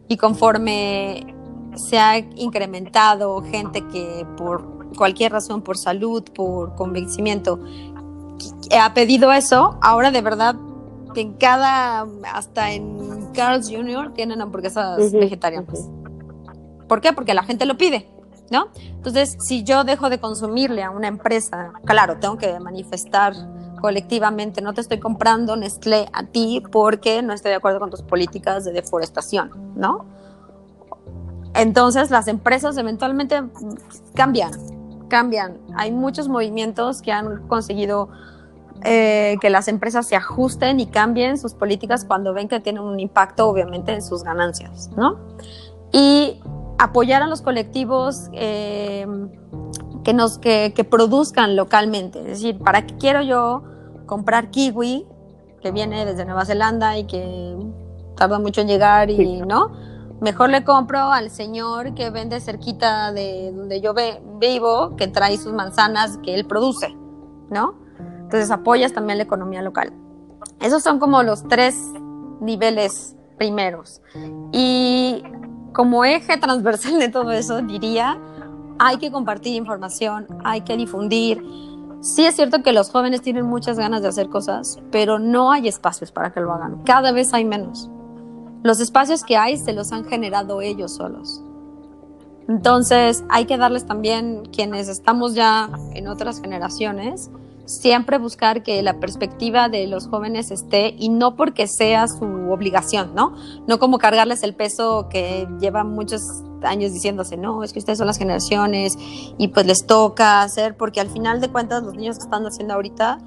[0.08, 1.36] Y conforme
[1.76, 7.60] se ha incrementado gente que por cualquier razón, por salud, por convencimiento,
[8.78, 10.56] ha pedido eso, ahora de verdad
[11.16, 14.14] en cada, hasta en Carl's Jr.
[14.14, 15.90] tienen hamburguesas vegetarianas.
[16.88, 17.14] ¿Por qué?
[17.14, 18.10] Porque la gente lo pide,
[18.52, 18.68] ¿no?
[18.86, 23.34] Entonces, si yo dejo de consumirle a una empresa, claro, tengo que manifestar
[23.82, 28.02] colectivamente, no te estoy comprando Nestlé a ti porque no estoy de acuerdo con tus
[28.02, 30.06] políticas de deforestación, ¿no?
[31.56, 33.42] Entonces las empresas eventualmente
[34.14, 34.52] cambian,
[35.08, 35.58] cambian.
[35.76, 38.10] Hay muchos movimientos que han conseguido
[38.84, 43.00] eh, que las empresas se ajusten y cambien sus políticas cuando ven que tienen un
[43.00, 45.18] impacto obviamente en sus ganancias, ¿no?
[45.94, 46.42] Y
[46.78, 49.08] apoyar a los colectivos eh,
[50.04, 52.20] que, nos, que, que, produzcan localmente.
[52.20, 53.64] Es decir, ¿para qué quiero yo
[54.06, 55.08] comprar kiwi
[55.62, 57.58] que viene desde Nueva Zelanda y que
[58.16, 59.72] tarda mucho en llegar y, ¿no?
[60.22, 63.94] Mejor le compro al señor que vende cerquita de donde yo
[64.40, 66.96] vivo, que trae sus manzanas que él produce,
[67.50, 67.76] ¿no?
[68.00, 69.94] Entonces apoyas también la economía local.
[70.62, 71.76] Esos son como los tres
[72.40, 74.02] niveles primeros.
[74.52, 75.24] Y
[75.74, 78.18] como eje transversal de todo eso, diría,
[78.80, 81.44] hay que compartir información, hay que difundir.
[82.02, 85.68] Sí es cierto que los jóvenes tienen muchas ganas de hacer cosas, pero no hay
[85.68, 86.84] espacios para que lo hagan.
[86.84, 87.90] Cada vez hay menos.
[88.66, 91.44] Los espacios que hay se los han generado ellos solos.
[92.48, 97.30] Entonces hay que darles también, quienes estamos ya en otras generaciones,
[97.66, 103.14] siempre buscar que la perspectiva de los jóvenes esté y no porque sea su obligación,
[103.14, 103.36] ¿no?
[103.68, 106.24] No como cargarles el peso que lleva muchos
[106.64, 108.98] años diciéndose, no, es que ustedes son las generaciones
[109.38, 112.74] y pues les toca hacer, porque al final de cuentas los niños que están haciendo
[112.74, 113.20] ahorita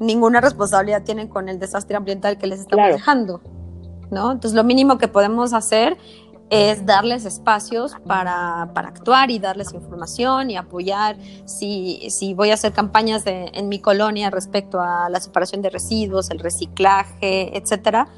[0.00, 3.42] ninguna responsabilidad tienen con el desastre ambiental que les estamos dejando.
[4.10, 4.32] ¿No?
[4.32, 5.96] Entonces lo mínimo que podemos hacer
[6.50, 11.16] es darles espacios para, actuar y darles información y apoyar.
[11.44, 16.30] Si, si voy a hacer campañas en mi colonia respecto a la separación de residuos,
[16.30, 18.08] el reciclaje, etcétera,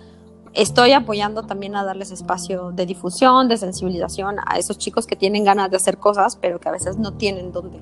[0.54, 5.44] estoy apoyando también a darles espacio de difusión, de sensibilización a esos chicos que tienen
[5.44, 7.78] ganas de hacer cosas, pero que a veces no tienen dónde,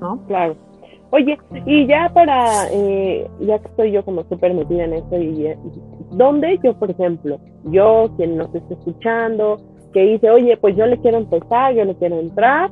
[0.00, 0.24] ¿no?
[0.26, 0.56] Claro.
[1.10, 5.46] Oye, y ya para, eh, ya que estoy yo como súper metida en esto, y,
[6.12, 9.58] ¿dónde yo, por ejemplo, yo, quien nos esté escuchando,
[9.92, 12.70] que dice, oye, pues yo le quiero empezar, yo le quiero entrar,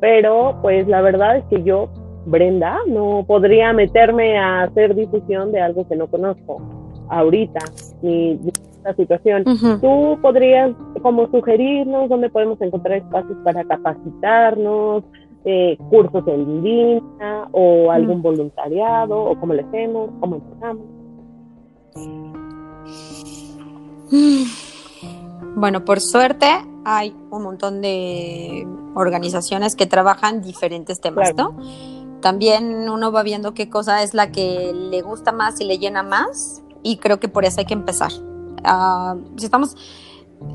[0.00, 1.88] pero pues la verdad es que yo,
[2.26, 6.60] Brenda, no podría meterme a hacer difusión de algo que no conozco
[7.08, 7.60] ahorita,
[8.02, 8.38] ni,
[8.82, 9.44] esta situación.
[9.80, 15.04] ¿Tú podrías como sugerirnos dónde podemos encontrar espacios para capacitarnos,
[15.44, 20.84] eh, cursos en línea o algún voluntariado o cómo le hacemos, cómo empezamos?
[25.54, 26.46] Bueno, por suerte
[26.84, 31.56] hay un montón de organizaciones que trabajan diferentes temas, ¿no?
[32.20, 36.02] También uno va viendo qué cosa es la que le gusta más y le llena
[36.02, 38.12] más y creo que por eso hay que empezar.
[38.64, 39.76] Ah, si estamos,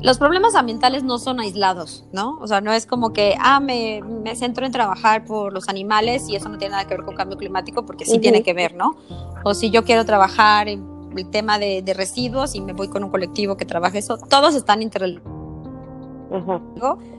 [0.02, 2.38] los problemas ambientales no son aislados, ¿no?
[2.40, 6.28] O sea, no es como que, ah, me, me, centro en trabajar por los animales
[6.28, 8.74] y eso no tiene nada que ver con cambio climático, porque sí tiene que ver,
[8.74, 8.96] ¿no?
[9.44, 13.10] O si yo quiero trabajar en el tema de, residuos y me voy con un
[13.10, 15.38] colectivo que trabaja eso, todos están interrelacionados.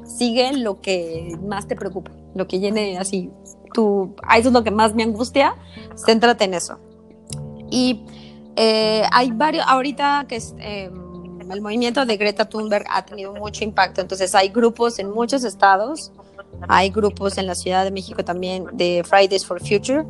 [0.06, 3.32] Sigue lo que más te preocupa, lo que llene así,
[3.74, 5.56] tu, eso es lo que más me angustia,
[5.96, 6.80] céntrate en eso.
[7.70, 8.06] Y
[8.56, 13.64] eh, hay varios, ahorita que es, em, el movimiento de Greta Thunberg ha tenido mucho
[13.64, 16.12] impacto, entonces hay grupos en muchos estados,
[16.68, 20.06] hay grupos en la Ciudad de México también de Fridays for Future,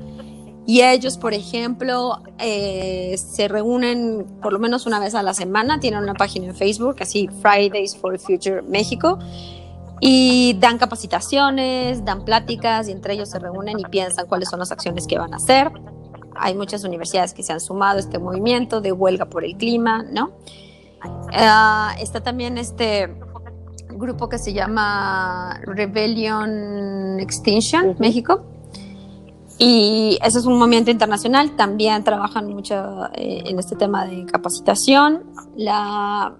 [0.69, 5.79] y ellos, por ejemplo, eh, se reúnen por lo menos una vez a la semana,
[5.79, 9.17] tienen una página en Facebook, así Fridays for Future México,
[9.99, 14.71] y dan capacitaciones, dan pláticas y entre ellos se reúnen y piensan cuáles son las
[14.71, 15.71] acciones que van a hacer.
[16.35, 20.03] Hay muchas universidades que se han sumado a este movimiento de huelga por el clima,
[20.03, 20.33] ¿no?
[21.33, 23.15] Ah, está también este
[23.89, 28.45] grupo que se llama Rebellion Extinction México
[29.59, 35.25] y ese es un movimiento internacional, también trabajan mucho eh, en este tema de capacitación.
[35.57, 36.33] La,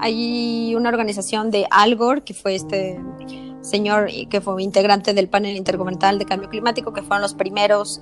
[0.00, 3.00] hay una organización de Algor, que fue este
[3.60, 8.00] señor que fue integrante del panel intergubernamental de cambio climático, que fueron los primeros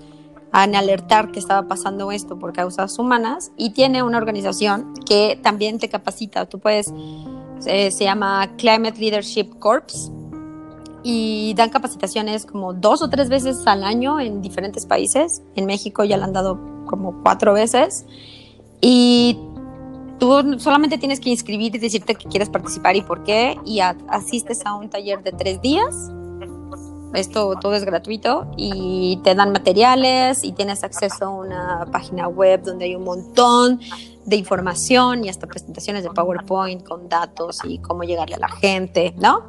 [0.54, 5.78] en alertar que estaba pasando esto por causas humanas, y tiene una organización que también
[5.78, 6.46] te capacita.
[6.46, 6.90] Tú puedes,
[7.66, 10.10] eh, se llama Climate Leadership Corps,
[11.04, 15.42] y dan capacitaciones como dos o tres veces al año en diferentes países.
[15.54, 18.06] En México ya la han dado como cuatro veces.
[18.80, 19.38] Y
[20.18, 23.58] tú solamente tienes que inscribirte y decirte que quieres participar y por qué.
[23.66, 26.10] Y asistes a un taller de tres días.
[27.12, 32.62] Esto todo es gratuito y te dan materiales y tienes acceso a una página web
[32.64, 33.78] donde hay un montón
[34.24, 39.14] de información y hasta presentaciones de PowerPoint con datos y cómo llegarle a la gente,
[39.18, 39.44] ¿no?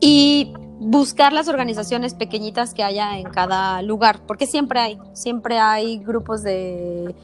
[0.00, 5.98] Y buscar las organizaciones pequeñitas que haya en cada lugar, porque siempre hay, siempre hay
[5.98, 7.14] grupos de,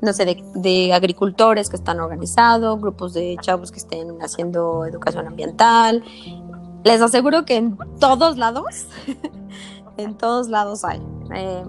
[0.00, 6.02] no sé, de, agricultores que están organizados, grupos de chavos que estén haciendo educación ambiental.
[6.82, 8.86] Les aseguro que en todos lados,
[9.96, 11.00] en todos lados hay.
[11.34, 11.64] Eh,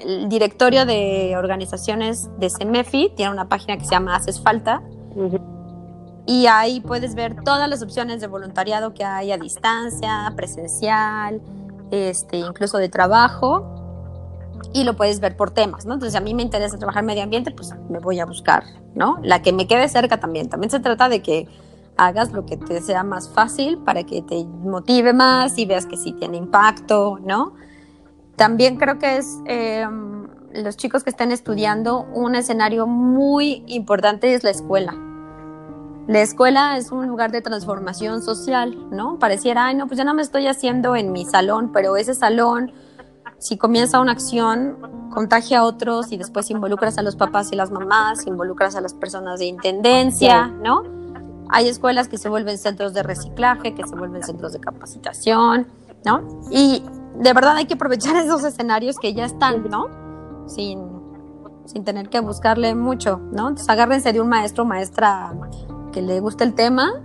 [0.00, 4.82] el directorio de organizaciones de CEMEFI tiene una página que se llama Haces Falta
[6.28, 11.40] y ahí puedes ver todas las opciones de voluntariado que hay a distancia, presencial,
[11.90, 15.94] este, incluso de trabajo, y lo puedes ver por temas, ¿no?
[15.94, 18.64] Entonces, a mí me interesa trabajar medio ambiente, pues me voy a buscar,
[18.94, 19.18] ¿no?
[19.22, 20.50] La que me quede cerca también.
[20.50, 21.48] También se trata de que
[21.96, 25.96] hagas lo que te sea más fácil para que te motive más y veas que
[25.96, 27.54] sí tiene impacto, ¿no?
[28.36, 34.44] También creo que es em, los chicos que estén estudiando un escenario muy importante es
[34.44, 35.07] la escuela
[36.08, 39.18] la escuela es un lugar de transformación social, ¿no?
[39.18, 42.72] Pareciera, ay, no, pues ya no me estoy haciendo en mi salón, pero ese salón,
[43.36, 47.70] si comienza una acción, contagia a otros y después involucras a los papás y las
[47.70, 50.82] mamás, involucras a las personas de intendencia, ¿no?
[51.50, 55.66] Hay escuelas que se vuelven centros de reciclaje, que se vuelven centros de capacitación,
[56.06, 56.26] ¿no?
[56.50, 56.82] Y
[57.18, 59.88] de verdad hay que aprovechar esos escenarios que ya están, ¿no?
[60.46, 60.88] Sin,
[61.66, 63.48] sin tener que buscarle mucho, ¿no?
[63.48, 65.34] Entonces agárrense de un maestro maestra
[65.92, 67.02] que le guste el tema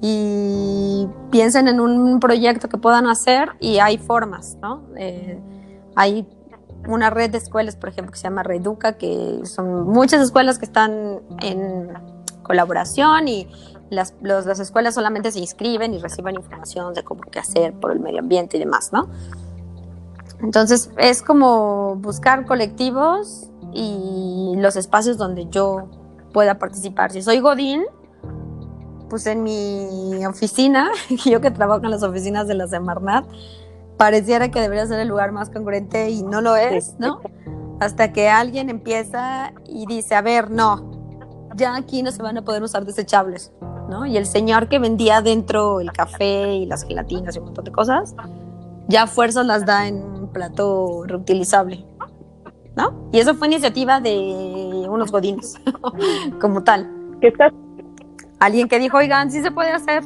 [0.00, 4.82] y piensen en un proyecto que puedan hacer y hay formas, ¿no?
[4.96, 5.40] Eh,
[5.96, 6.28] hay
[6.86, 10.66] una red de escuelas, por ejemplo, que se llama Reeduca, que son muchas escuelas que
[10.66, 11.88] están en
[12.42, 13.48] colaboración y
[13.90, 18.00] las, las escuelas solamente se inscriben y reciben información de cómo qué hacer por el
[18.00, 19.08] medio ambiente y demás, ¿no?
[20.40, 25.88] Entonces es como buscar colectivos y los espacios donde yo
[26.34, 27.12] pueda participar.
[27.12, 27.84] Si soy Godín,
[29.08, 30.90] pues en mi oficina,
[31.24, 33.24] yo que trabajo en las oficinas de la Semarnat,
[33.96, 37.20] pareciera que debería ser el lugar más congruente y no lo es, ¿no?
[37.80, 42.42] Hasta que alguien empieza y dice, a ver, no, ya aquí no se van a
[42.42, 43.52] poder usar desechables,
[43.88, 44.04] ¿no?
[44.04, 47.72] Y el señor que vendía dentro el café y las gelatinas y un montón de
[47.72, 48.16] cosas,
[48.88, 51.86] ya fuerzas las da en un plato reutilizable,
[52.76, 53.08] ¿no?
[53.12, 55.60] Y eso fue iniciativa de unos godines,
[56.40, 56.90] como tal.
[57.20, 57.50] Está,
[58.40, 60.02] Alguien que dijo, oigan, sí se puede hacer.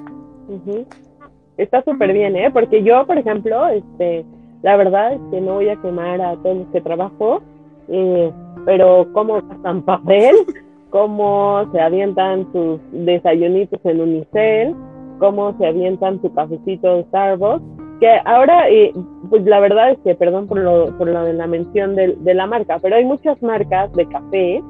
[1.56, 2.50] está súper bien, ¿eh?
[2.52, 4.24] Porque yo, por ejemplo, este,
[4.62, 7.42] la verdad es que no voy a quemar a todos los que trabajo,
[7.88, 8.32] eh,
[8.64, 10.36] pero cómo gastan papel,
[10.90, 14.74] cómo se avientan sus desayunitos en Unicel,
[15.18, 17.64] cómo se avientan su cafecito de Starbucks,
[18.00, 18.92] que ahora, eh,
[19.28, 22.34] pues la verdad es que, perdón por lo, por lo de la mención de, de
[22.34, 24.62] la marca, pero hay muchas marcas de café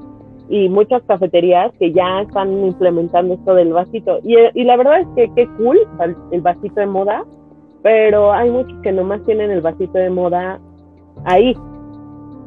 [0.49, 4.19] y muchas cafeterías que ya están implementando esto del vasito.
[4.25, 5.79] Y, y la verdad es que qué cool
[6.33, 7.25] el, vasito de moda,
[7.83, 10.59] pero hay muchos que nomás tienen el vasito de moda
[11.25, 11.55] ahí,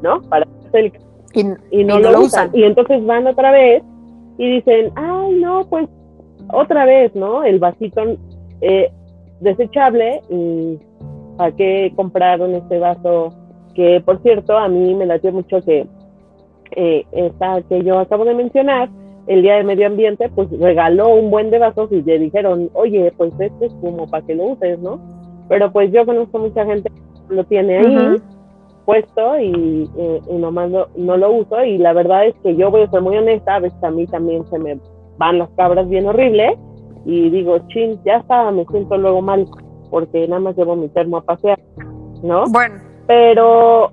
[0.02, 0.22] ¿no?
[0.30, 0.92] Para el
[1.34, 2.50] Y, y no, lo, usan.
[2.54, 3.84] Y entonces van otra vez
[4.38, 5.88] y dicen, ay, no, pues
[6.52, 7.44] otra vez, ¿no?
[7.44, 8.02] El vasito
[8.62, 8.92] eh,
[9.42, 10.78] desechable y
[11.38, 13.34] ¿para qué compraron este vaso?
[13.76, 15.88] Que, por cierto, a mí me latió mucho que
[16.72, 18.90] eh, esta que yo acabo de mencionar,
[19.28, 23.14] el Día de Medio Ambiente, pues regaló un buen de vasos y le dijeron, oye,
[23.18, 25.00] pues este es como para que lo uses, ¿no?
[25.48, 28.16] Pero pues yo conozco mucha gente que lo tiene ahí
[28.86, 32.82] puesto y, eh, y nomás no lo uso y la verdad es que yo voy
[32.82, 34.80] a ser muy honesta, a veces a mí también se me
[35.18, 36.58] van las cabras bien horrible
[37.06, 39.48] y digo, chin, ya está, me siento luego mal
[39.90, 41.60] porque nada más llevo mi termo a pasear,
[42.24, 42.46] ¿no?
[42.48, 42.76] Bueno,
[43.08, 43.92] Pero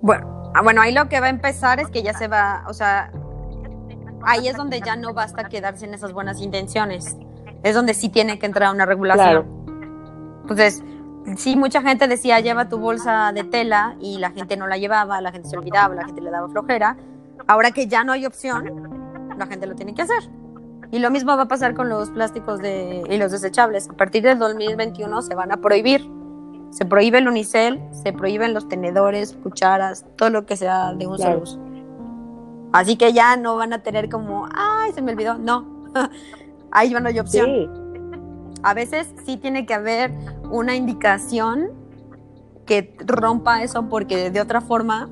[0.00, 2.72] bueno, ah, bueno, ahí lo que va a empezar es que ya se va, o
[2.72, 3.12] sea,
[4.24, 7.16] ahí es donde ya no basta quedarse en esas buenas intenciones.
[7.62, 9.46] Es donde sí tiene que entrar una regulación.
[10.42, 10.82] Entonces,
[11.36, 15.20] sí, mucha gente decía, lleva tu bolsa de tela y la gente no la llevaba,
[15.20, 16.96] la gente se olvidaba, la gente le daba flojera.
[17.46, 20.28] Ahora que ya no hay opción, la gente lo tiene que hacer.
[20.92, 23.88] Y lo mismo va a pasar con los plásticos de, y los desechables.
[23.88, 26.08] A partir del 2021 se van a prohibir.
[26.70, 31.16] Se prohíbe el unicel, se prohíben los tenedores, cucharas, todo lo que sea de un
[31.16, 31.32] Claro.
[31.32, 31.58] solo uso.
[32.72, 35.36] Así que ya no van a tener como, ay, se me olvidó.
[35.38, 35.66] No,
[36.70, 37.68] ahí no hay opción sí,
[38.62, 40.12] a veces sí tiene que haber
[40.50, 41.70] una indicación
[42.66, 45.08] que rompa eso porque de otra forma,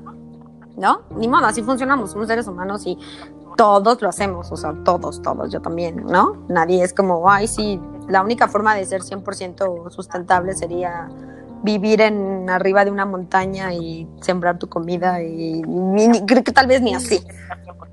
[0.77, 1.01] ¿no?
[1.15, 2.97] Ni modo, así funcionamos, somos seres humanos y
[3.61, 6.35] todos lo hacemos, o sea, todos, todos, yo también, ¿no?
[6.49, 11.07] Nadie es como, ay, sí, la única forma de ser 100% sustentable sería
[11.63, 16.51] vivir en arriba de una montaña y sembrar tu comida y, ni- ni- creo que
[16.51, 17.19] tal vez ni así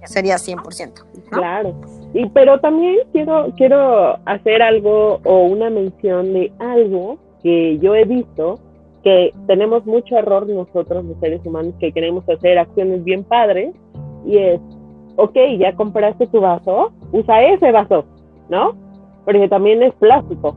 [0.04, 0.92] sería 100%.
[1.30, 1.36] ¿no?
[1.36, 1.74] claro.
[2.14, 8.06] Y pero también quiero quiero hacer algo o una mención de algo que yo he
[8.06, 8.58] visto
[9.04, 13.74] que tenemos mucho error nosotros los seres humanos que queremos hacer acciones bien padres
[14.24, 14.60] y es,
[15.18, 18.04] ok, ya compraste tu vaso, usa ese vaso,
[18.48, 18.74] ¿no?
[19.24, 20.54] Porque también es plástico.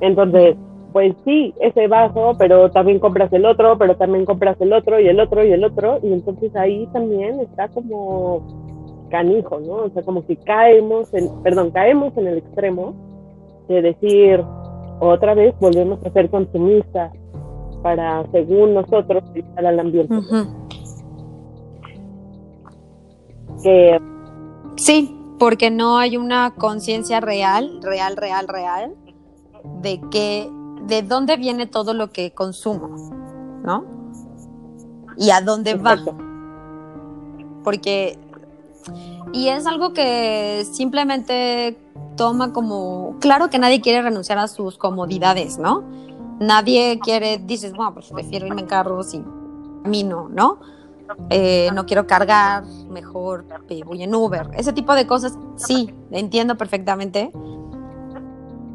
[0.00, 0.56] Entonces,
[0.92, 5.08] pues sí, ese vaso, pero también compras el otro, pero también compras el otro y
[5.08, 8.42] el otro y el otro, y entonces ahí también está como
[9.10, 9.74] canijo, ¿no?
[9.84, 12.94] O sea, como que caemos, en, perdón, caemos en el extremo
[13.68, 14.44] de decir,
[15.00, 17.12] otra vez volvemos a ser consumistas
[17.82, 20.14] para, según nosotros, ayudar al ambiente.
[20.14, 20.65] Ujú.
[23.62, 24.00] Que,
[24.76, 28.94] Sí, porque no hay una conciencia real, real, real, real,
[29.80, 30.50] de que,
[30.82, 32.90] de dónde viene todo lo que consumo,
[33.64, 33.84] ¿no?
[35.16, 36.24] Y a dónde exacto, va.
[37.64, 38.18] Porque,
[39.32, 41.78] y es algo que simplemente
[42.16, 45.84] toma como, claro que nadie quiere renunciar a sus comodidades, ¿no?
[46.38, 49.24] Nadie quiere, dices, bueno, pues prefiero irme en carro sin
[49.82, 50.58] camino, ¿no?
[51.30, 53.44] Eh, no quiero cargar, mejor
[53.84, 54.48] voy en Uber.
[54.56, 57.30] Ese tipo de cosas, sí, entiendo perfectamente.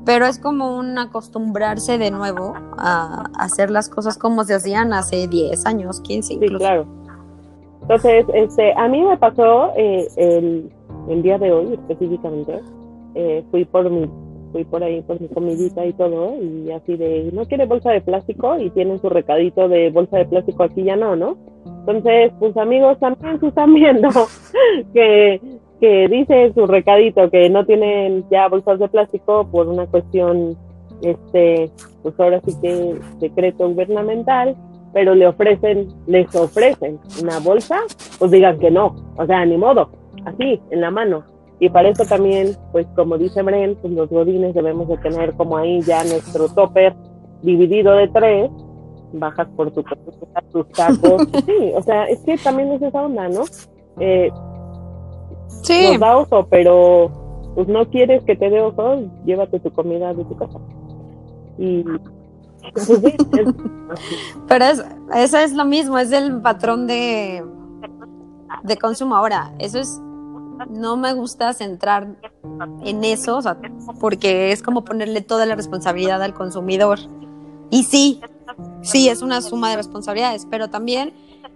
[0.03, 5.27] Pero es como un acostumbrarse de nuevo a hacer las cosas como se hacían hace
[5.27, 6.57] 10 años, 15 sí, incluso.
[6.57, 6.85] claro.
[7.81, 10.71] Entonces, este, a mí me pasó eh, el,
[11.07, 12.61] el día de hoy específicamente,
[13.15, 14.09] eh, fui por mi
[14.51, 18.01] fui por ahí por mi comidita y todo y así de no quiere bolsa de
[18.01, 22.55] plástico y tienen su recadito de bolsa de plástico aquí ya no no entonces pues
[22.57, 24.09] amigos también si están viendo
[24.93, 25.39] que
[25.81, 30.55] que dice su recadito que no tienen ya bolsas de plástico por una cuestión,
[31.01, 31.71] este,
[32.03, 34.55] pues ahora sí que decreto gubernamental,
[34.93, 37.79] pero le ofrecen, les ofrecen una bolsa,
[38.19, 39.89] pues digan que no, o sea, ni modo,
[40.25, 41.23] así, en la mano.
[41.59, 45.57] Y para eso también, pues como dice Bren, pues los godines debemos de tener como
[45.57, 46.93] ahí ya nuestro topper
[47.41, 48.51] dividido de tres,
[49.13, 49.83] bajas por tu
[50.51, 53.43] tus tacos, sí, o sea, es que también es esa onda, ¿no?
[53.99, 54.29] Eh,
[55.63, 55.89] sí.
[55.91, 57.11] Nos da oso, pero
[57.55, 60.59] pues no quieres que te dé oso, llévate tu comida de tu casa.
[61.57, 63.55] Y pues, sí, es-
[64.47, 64.85] Pero es,
[65.15, 67.43] eso es lo mismo, es el patrón de,
[68.63, 69.15] de consumo.
[69.15, 69.99] Ahora, eso es,
[70.69, 72.07] no me gusta centrar
[72.83, 73.57] en eso, o sea,
[73.99, 76.99] porque es como ponerle toda la responsabilidad al consumidor.
[77.69, 78.21] Y sí,
[78.81, 81.13] sí, es una suma de responsabilidades, pero también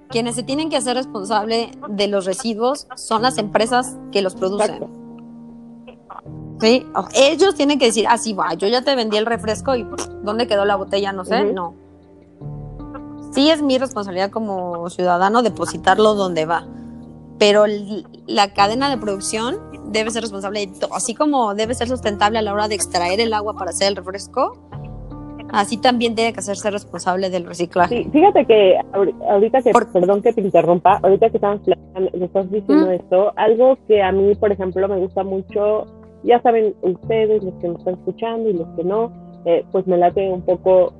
[0.09, 4.87] quienes se tienen que hacer responsable de los residuos son las empresas que los producen.
[6.61, 10.07] Sí, ellos tienen que decir, así va, yo ya te vendí el refresco y pff,
[10.23, 11.11] ¿dónde quedó la botella?
[11.11, 11.73] No sé, no.
[13.33, 16.65] Sí es mi responsabilidad como ciudadano depositarlo donde va,
[17.37, 17.65] pero
[18.27, 22.53] la cadena de producción debe ser responsable de así como debe ser sustentable a la
[22.53, 24.57] hora de extraer el agua para hacer el refresco,
[25.55, 28.03] así también tiene que hacerse responsable del reciclaje.
[28.03, 32.11] Sí, fíjate que ahori- ahorita que, Por- perdón que te interrumpa, ahorita que estamos platicando,
[32.11, 32.91] que estás diciendo Mm.
[32.91, 35.85] esto, algo que a mí, por ejemplo, me gusta mucho,
[36.23, 39.11] ya saben ustedes, los que me están escuchando y los que no,
[39.45, 40.93] eh, pues me late un poco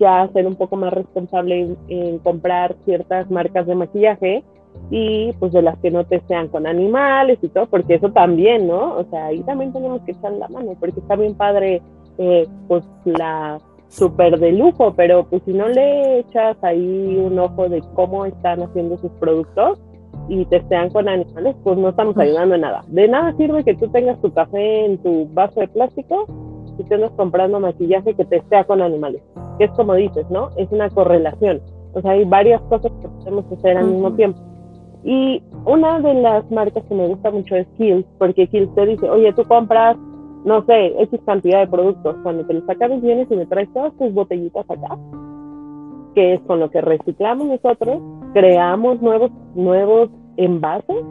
[0.00, 4.42] ya ser un poco más responsable en, en comprar ciertas marcas de maquillaje
[4.90, 8.66] y pues de las que no te sean con animales y todo, porque eso también,
[8.66, 8.96] ¿no?
[8.96, 11.80] O sea, ahí también tenemos que echar la mano, porque está bien padre,
[12.18, 13.60] eh, pues la
[13.94, 18.62] súper de lujo, pero pues si no le echas ahí un ojo de cómo están
[18.62, 19.80] haciendo sus productos
[20.28, 22.84] y te sean con animales, pues no estamos ayudando en nada.
[22.88, 26.26] De nada sirve que tú tengas tu café en tu vaso de plástico
[26.76, 29.22] si te andas comprando maquillaje que te sea con animales,
[29.58, 30.50] que es como dices, ¿no?
[30.56, 31.60] Es una correlación.
[31.92, 34.40] O sea, hay varias cosas que podemos hacer al mismo tiempo.
[35.04, 39.08] Y una de las marcas que me gusta mucho es Kills, porque Kills te dice,
[39.08, 39.96] oye, tú compras,
[40.44, 43.94] no sé, X cantidad de productos, cuando te los acabes vienes y me traes todas
[43.96, 44.98] tus botellitas acá,
[46.14, 48.00] que es con lo que reciclamos nosotros,
[48.34, 51.04] creamos nuevos, nuevos envases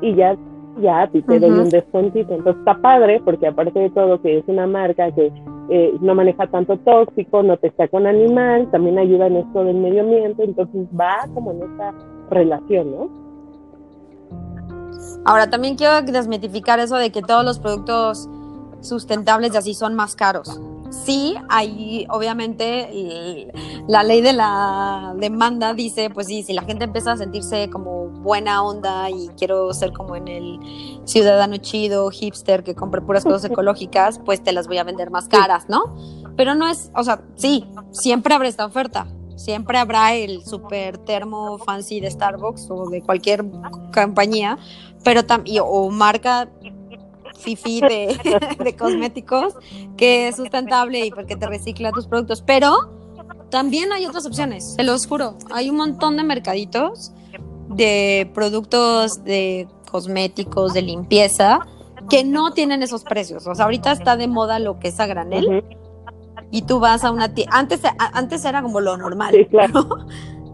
[0.00, 0.36] y ya,
[0.80, 2.34] ya a ti te doy un descuentito.
[2.34, 5.32] Entonces está padre, porque aparte de todo que es una marca que
[5.68, 9.76] eh, no maneja tanto tóxico, no te está con animal, también ayuda en esto del
[9.76, 11.92] medio ambiente, entonces va como en esta
[12.30, 13.26] relación, ¿no?
[15.24, 18.30] Ahora, también quiero desmitificar eso de que todos los productos
[18.80, 20.60] sustentables y así son más caros.
[21.04, 23.52] Sí, hay, obviamente, el-
[23.88, 28.06] la ley de la demanda dice, pues sí, si la gente empieza a sentirse como
[28.08, 30.60] buena onda y quiero ser como en el
[31.04, 35.26] ciudadano chido, hipster, que compre puras cosas ecológicas, pues te las voy a vender más
[35.28, 35.96] caras, ¿no?
[36.36, 39.06] Pero no es, o sea, sí, siempre habrá esta oferta.
[39.36, 43.44] Siempre habrá el super termo fancy de Starbucks o de cualquier
[43.92, 44.56] compañía,
[45.04, 46.48] pero también, o marca
[47.38, 48.18] fifi de,
[48.64, 49.54] de cosméticos
[49.96, 52.90] que es sustentable y porque te recicla tus productos, pero
[53.50, 55.36] también hay otras opciones, se los juro.
[55.52, 57.12] Hay un montón de mercaditos
[57.68, 61.60] de productos de cosméticos, de limpieza,
[62.08, 63.46] que no tienen esos precios.
[63.46, 65.64] O sea, ahorita está de moda lo que es a granel
[66.50, 67.56] y tú vas a una tienda.
[67.56, 69.34] Antes, antes era como lo normal.
[69.34, 69.82] Sí, claro.
[69.82, 70.06] ¿no?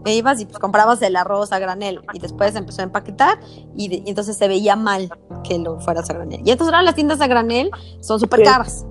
[0.04, 3.38] E ibas y pues comprabas el arroz a granel y después empezó a empaquetar
[3.76, 5.10] y, de- y entonces se veía mal
[5.44, 6.40] que lo fueras a granel.
[6.44, 8.84] Y entonces ahora las tiendas a granel son súper caras.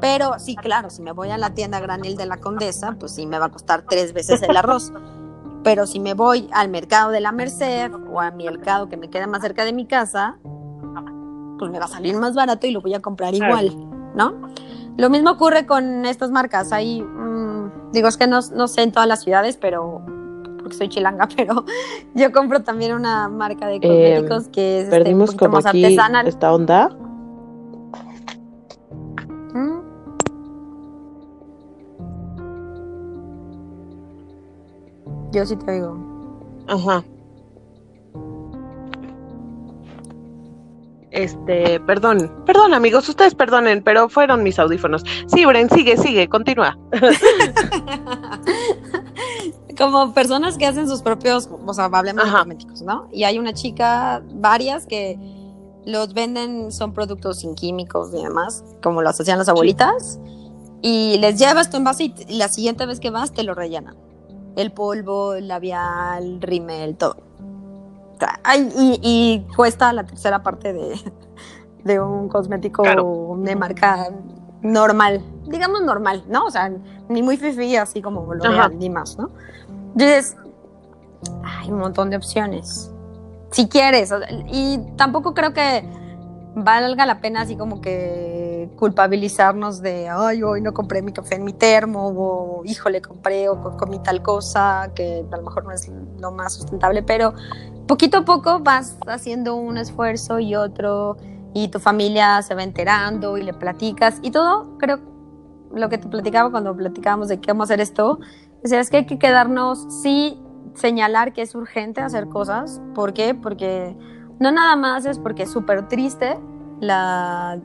[0.00, 3.12] Pero sí, claro, si me voy a la tienda a granel de la Condesa, pues
[3.12, 4.92] sí me va a costar tres veces el arroz.
[5.64, 9.10] Pero si me voy al mercado de la Merced o a mi mercado que me
[9.10, 10.36] queda más cerca de mi casa,
[11.58, 13.74] pues me va a salir más barato y lo voy a comprar igual,
[14.14, 14.34] ¿no?
[14.96, 16.70] Lo mismo ocurre con estas marcas.
[16.72, 17.04] Hay,
[17.92, 20.02] digo, es que no, no sé en todas las ciudades, pero
[20.58, 21.64] porque soy chilanga, pero
[22.14, 25.84] yo compro también una marca de cosméticos que es este, un Perdimos como más aquí
[25.84, 26.26] artesanal.
[26.26, 26.88] esta onda.
[29.54, 29.80] Mm.
[35.32, 35.96] Yo sí te oigo.
[36.66, 37.04] Ajá.
[41.10, 45.04] Este, perdón, perdón amigos, ustedes perdonen, pero fueron mis audífonos.
[45.26, 46.78] Sí, Bren, sigue, sigue, continúa.
[49.78, 53.08] Como personas que hacen sus propios, o sea, hablemos de cosméticos, ¿no?
[53.12, 55.18] Y hay una chica, varias que
[55.86, 60.18] los venden, son productos sin químicos y demás, como lo hacían las abuelitas,
[60.82, 63.96] y les llevas tu envase y la siguiente vez que vas te lo rellenan.
[64.56, 67.27] El polvo, el labial, rímel, todo.
[68.76, 71.00] Y, cuesta la tercera parte de,
[71.84, 74.08] de un cosmético de marca
[74.62, 76.46] normal, digamos normal, ¿no?
[76.46, 76.70] O sea,
[77.08, 79.30] ni muy fifi así como lo ni más, ¿no?
[79.92, 80.36] Entonces,
[81.44, 82.92] hay un montón de opciones.
[83.50, 84.12] Si quieres,
[84.48, 85.88] y tampoco creo que
[86.54, 91.44] valga la pena así como que culpabilizarnos de, ay, hoy no compré mi café en
[91.44, 95.90] mi termo, o híjole, compré o comí tal cosa, que a lo mejor no es
[96.18, 97.34] lo más sustentable, pero
[97.86, 101.16] poquito a poco vas haciendo un esfuerzo y otro,
[101.54, 104.98] y tu familia se va enterando y le platicas, y todo, creo,
[105.74, 108.18] lo que te platicaba cuando platicábamos de qué vamos a hacer esto,
[108.62, 110.40] es que hay que quedarnos, sí,
[110.74, 113.34] señalar que es urgente hacer cosas, ¿por qué?
[113.34, 113.96] Porque
[114.38, 116.38] no nada más es porque es súper triste
[116.80, 117.58] la,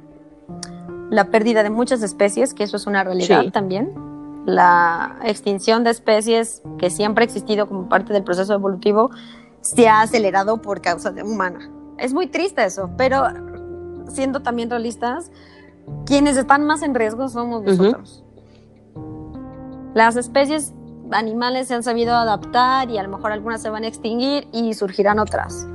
[1.14, 3.94] la pérdida de muchas especies, que eso es una realidad también.
[4.46, 9.12] La extinción de especies que siempre ha existido como parte del proceso evolutivo
[9.62, 11.70] se ha acelerado por causa de humana.
[12.00, 13.26] Es muy triste eso, pero
[14.08, 15.32] siendo también realistas,
[16.06, 18.24] quienes están más en riesgo somos nosotros.
[19.94, 20.74] Las especies
[21.12, 24.74] animales se han sabido adaptar y a lo mejor algunas se van a extinguir y
[24.74, 25.68] surgirán otras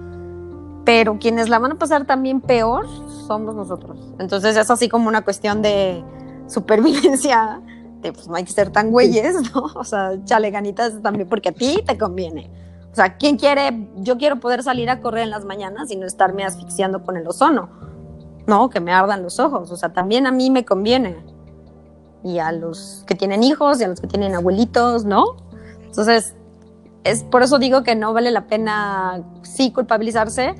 [0.88, 2.86] pero quienes la van a pasar también peor
[3.26, 3.98] somos nosotros.
[4.18, 6.02] Entonces es así como una cuestión de
[6.46, 7.60] supervivencia,
[8.00, 9.64] de pues no hay que ser tan güeyes, ¿no?
[9.74, 12.50] O sea, chale ganitas también porque a ti te conviene.
[12.90, 13.86] O sea, ¿quién quiere?
[13.96, 17.28] Yo quiero poder salir a correr en las mañanas y no estarme asfixiando con el
[17.28, 17.68] ozono,
[18.46, 18.70] ¿no?
[18.70, 19.70] Que me ardan los ojos.
[19.70, 21.18] O sea, también a mí me conviene.
[22.24, 25.36] Y a los que tienen hijos y a los que tienen abuelitos, ¿no?
[25.84, 26.34] Entonces,
[27.04, 30.54] es por eso digo que no vale la pena sí culpabilizarse,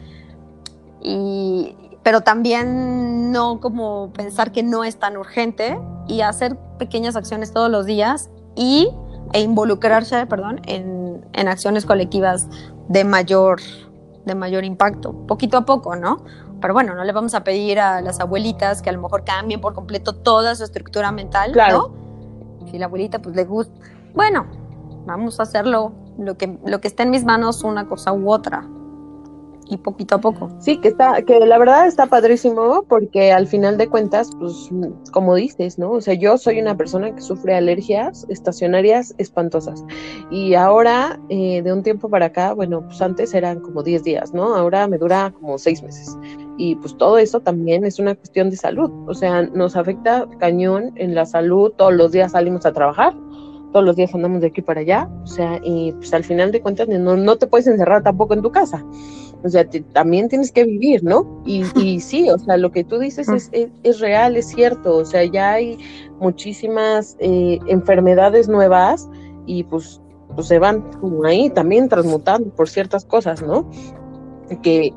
[1.03, 7.53] y, pero también no como pensar que no es tan urgente y hacer pequeñas acciones
[7.53, 8.91] todos los días y,
[9.33, 12.47] e involucrarse perdón, en, en acciones colectivas
[12.89, 13.61] de mayor,
[14.25, 16.25] de mayor impacto, poquito a poco, ¿no?
[16.61, 19.61] Pero bueno, no le vamos a pedir a las abuelitas que a lo mejor cambien
[19.61, 21.93] por completo toda su estructura mental, claro.
[22.61, 22.67] ¿no?
[22.71, 23.73] Si la abuelita pues le gusta,
[24.15, 24.47] bueno,
[25.07, 28.67] vamos a hacerlo lo que, lo que esté en mis manos, una cosa u otra,
[29.69, 30.51] y poquito a poco.
[30.59, 34.71] Sí, que está, que la verdad está padrísimo porque al final de cuentas, pues
[35.13, 35.93] como dices, ¿no?
[35.93, 39.85] O sea, yo soy una persona que sufre alergias estacionarias espantosas
[40.31, 44.33] y ahora eh, de un tiempo para acá, bueno, pues antes eran como 10 días,
[44.33, 44.55] ¿no?
[44.55, 46.19] Ahora me dura como 6 meses
[46.59, 50.93] y pues todo eso también es una cuestión de salud, o sea, nos afecta cañón
[50.97, 53.15] en la salud, todos los días salimos a trabajar,
[53.73, 56.61] todos los días andamos de aquí para allá, o sea, y pues al final de
[56.61, 58.85] cuentas no, no te puedes encerrar tampoco en tu casa.
[59.45, 61.43] O sea, también tienes que vivir, ¿no?
[61.47, 64.97] Y, y, sí, o sea, lo que tú dices es, es, real, es cierto.
[64.97, 65.79] O sea, ya hay
[66.19, 69.09] muchísimas eh, enfermedades nuevas
[69.47, 70.01] y pues,
[70.35, 73.71] pues se van como ahí también transmutando por ciertas cosas, ¿no?
[74.63, 74.93] Que,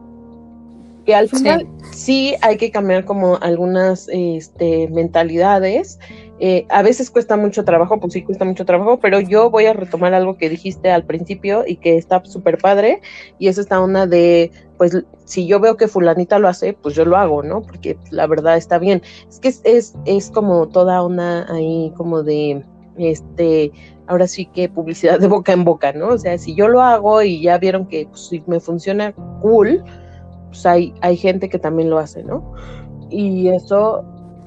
[1.05, 2.35] que al final sí.
[2.41, 5.99] hay que cambiar como algunas este, mentalidades
[6.43, 9.73] eh, a veces cuesta mucho trabajo, pues sí cuesta mucho trabajo, pero yo voy a
[9.73, 12.99] retomar algo que dijiste al principio y que está súper padre,
[13.37, 17.05] y es esta onda de, pues si yo veo que fulanita lo hace, pues yo
[17.05, 17.61] lo hago, ¿no?
[17.61, 19.03] Porque la verdad está bien.
[19.29, 22.65] Es que es, es, es como toda una ahí como de,
[22.97, 23.71] este,
[24.07, 26.07] ahora sí que publicidad de boca en boca, ¿no?
[26.07, 29.83] O sea, si yo lo hago y ya vieron que pues, si me funciona cool,
[30.47, 32.55] pues hay, hay gente que también lo hace, ¿no?
[33.11, 34.03] Y eso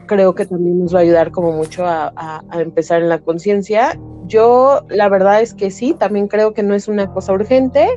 [0.06, 3.98] creo que también nos va a ayudar como mucho a, empezar en la conciencia.
[4.26, 7.88] Yo la verdad es que sí, también creo que no es una cosa urgente,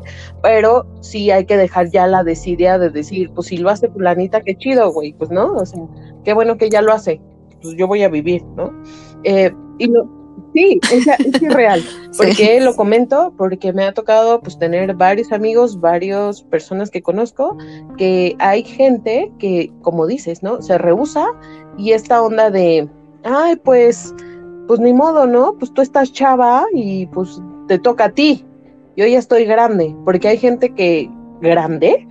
[0.42, 4.42] pero sí hay que dejar ya la desidia de decir, pues si lo hace fulanita,
[4.42, 5.82] qué chido, güey, pues no, o sea,
[6.26, 7.22] qué bueno que ya lo hace,
[7.62, 8.74] pues yo voy a vivir, ¿no?
[9.24, 10.18] Eh, y no,
[10.54, 11.82] sí, es, es real.
[12.18, 13.34] ¿Por qué lo comento?
[13.38, 17.58] Porque me ha tocado pues tener varios amigos, varias personas que conozco,
[17.98, 20.62] que hay gente que, como dices, ¿no?
[20.62, 21.28] Se rehúsa
[21.78, 22.90] y esta onda de,
[23.24, 24.14] ay, pues,
[24.68, 25.54] pues ni modo, ¿no?
[25.58, 28.46] Pues tú estás chava y pues te toca a ti.
[28.96, 31.10] Yo ya estoy grande, porque hay gente que
[31.42, 32.08] grande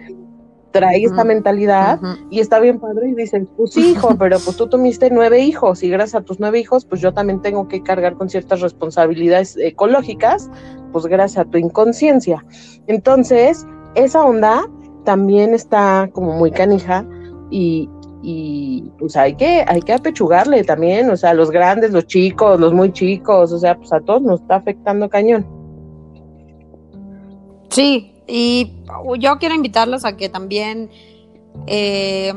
[0.71, 1.99] trae esta mentalidad
[2.31, 5.89] y está bien padre y dicen, pues hijo, pero pues tú tuviste nueve hijos y
[5.89, 10.51] gracias a tus nueve hijos, pues yo también tengo que cargar con ciertas responsabilidades ecológicas,
[10.93, 12.45] pues gracias a tu inconsciencia.
[12.87, 14.69] Entonces, esa onda
[15.05, 17.07] también está como muy canija
[17.51, 17.89] y,
[18.29, 22.73] y pues hay que, hay que apechugarle también, o sea, los grandes, los chicos, los
[22.73, 25.47] muy chicos, o sea, pues a todos nos está afectando cañón.
[27.69, 28.83] Sí, y
[29.21, 30.91] yo quiero invitarlos a que también
[31.69, 32.35] eh,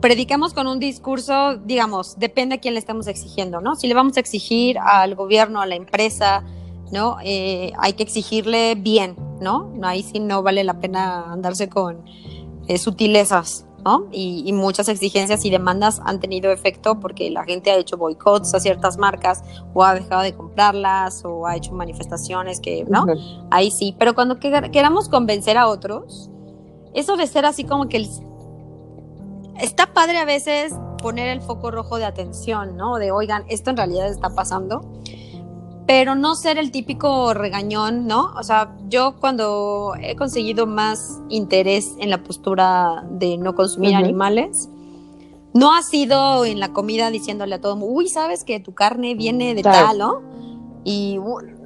[0.00, 3.74] prediquemos con un discurso, digamos, depende a quién le estamos exigiendo, ¿no?
[3.74, 6.44] Si le vamos a exigir al gobierno, a la empresa,
[6.92, 7.16] ¿no?
[7.24, 9.72] Eh, hay que exigirle bien, ¿no?
[9.82, 12.04] Ahí sí no vale la pena andarse con
[12.68, 14.06] eh, sutilezas, ¿no?
[14.12, 18.60] Y, muchas exigencias y demandas han tenido efecto porque la gente ha hecho boicots a
[18.60, 19.42] ciertas marcas
[19.72, 23.06] o ha dejado de comprarlas o ha hecho manifestaciones que, ¿no?
[23.50, 26.30] Ahí sí, pero cuando queramos convencer a otros,
[26.94, 28.06] eso de ser así como que
[29.58, 32.96] está padre a veces poner el foco rojo de atención, ¿no?
[32.96, 34.82] De, oigan, esto en realidad está pasando
[35.88, 38.34] pero no ser el típico regañón, ¿no?
[38.36, 44.68] O sea, yo cuando he conseguido más interés en la postura de no consumir animales,
[45.54, 49.54] no ha sido en la comida diciéndole a todo, uy, sabes que tu carne viene
[49.54, 50.20] de tal, ¿no?
[50.84, 51.18] Y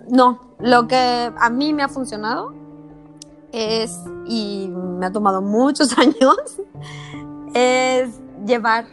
[0.08, 0.94] no, lo que
[1.36, 2.54] a mí me ha funcionado
[3.50, 6.36] es, y me ha tomado muchos años,
[7.54, 8.86] es llevar,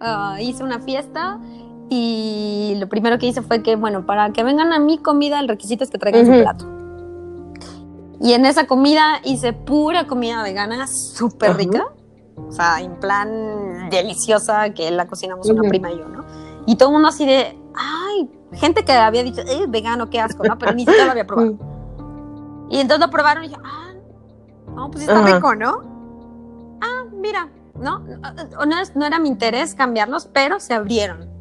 [0.00, 1.40] uh, hice una fiesta
[1.88, 5.48] y lo primero que hice fue que, bueno, para que vengan a mi comida, el
[5.48, 6.66] requisito es que traigan su plato.
[8.20, 11.86] Y en esa comida hice pura comida vegana, súper rica.
[12.48, 16.24] O sea, en plan deliciosa, que la cocinamos una prima y yo, ¿no?
[16.66, 20.42] Y todo el mundo así de, ay, gente que había dicho, eh, vegano, qué asco,
[20.44, 20.58] ¿no?
[20.58, 21.56] Pero ni siquiera lo había probado.
[22.68, 23.92] y entonces lo probaron y dije, ah,
[24.74, 25.82] no, pues está rico, ¿no?
[26.80, 28.00] Ah, mira, ¿no?
[28.00, 31.35] No, no era mi interés cambiarlos, pero se abrieron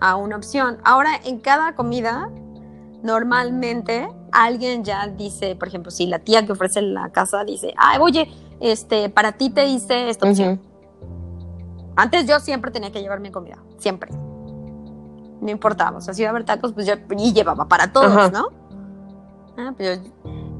[0.00, 0.78] a una opción.
[0.84, 2.30] Ahora, en cada comida,
[3.02, 7.98] normalmente alguien ya dice, por ejemplo, si la tía que ofrece la casa dice, ay,
[8.00, 10.60] oye, este, para ti te hice esta opción.
[11.96, 14.10] Antes yo siempre tenía que llevar mi comida, siempre.
[15.40, 18.32] No importaba, o sea, si iba a haber tacos, pues yo y llevaba para todos,
[18.32, 18.48] ¿no?
[19.56, 20.00] Ah, pues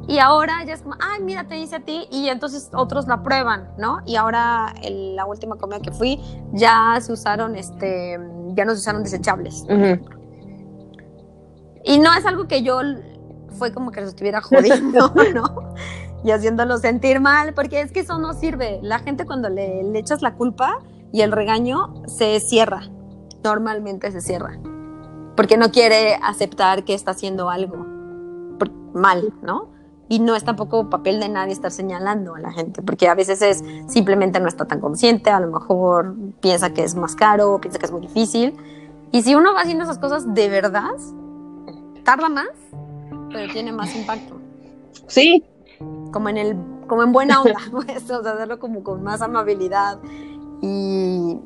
[0.06, 3.22] y ahora ya es como, ay, mira, te hice a ti, y entonces otros la
[3.22, 4.00] prueban, ¿no?
[4.06, 6.20] Y ahora, en la última comida que fui,
[6.52, 8.18] ya se usaron, este,
[8.54, 9.64] ya no se usaron desechables.
[11.84, 12.80] Y no es algo que yo
[13.58, 15.74] fue como que los estuviera jodiendo, ¿no?
[16.22, 18.80] Y haciéndolo sentir mal, porque es que eso no sirve.
[18.82, 20.80] La gente cuando le, le echas la culpa
[21.12, 22.82] y el regaño se cierra,
[23.42, 24.58] normalmente se cierra,
[25.36, 27.86] porque no quiere aceptar que está haciendo algo
[28.94, 29.73] mal, ¿no?
[30.08, 33.40] Y no es tampoco papel de nadie estar señalando a la gente, porque a veces
[33.42, 37.78] es simplemente no está tan consciente, a lo mejor piensa que es más caro, piensa
[37.78, 38.54] que es muy difícil.
[39.12, 40.94] Y si uno va haciendo esas cosas de verdad,
[42.04, 42.48] tarda más,
[43.30, 44.36] pero tiene más impacto.
[45.06, 45.44] Sí.
[46.12, 49.98] Como en el como en buena onda, pues, o sea, hacerlo como con más amabilidad
[50.60, 51.38] y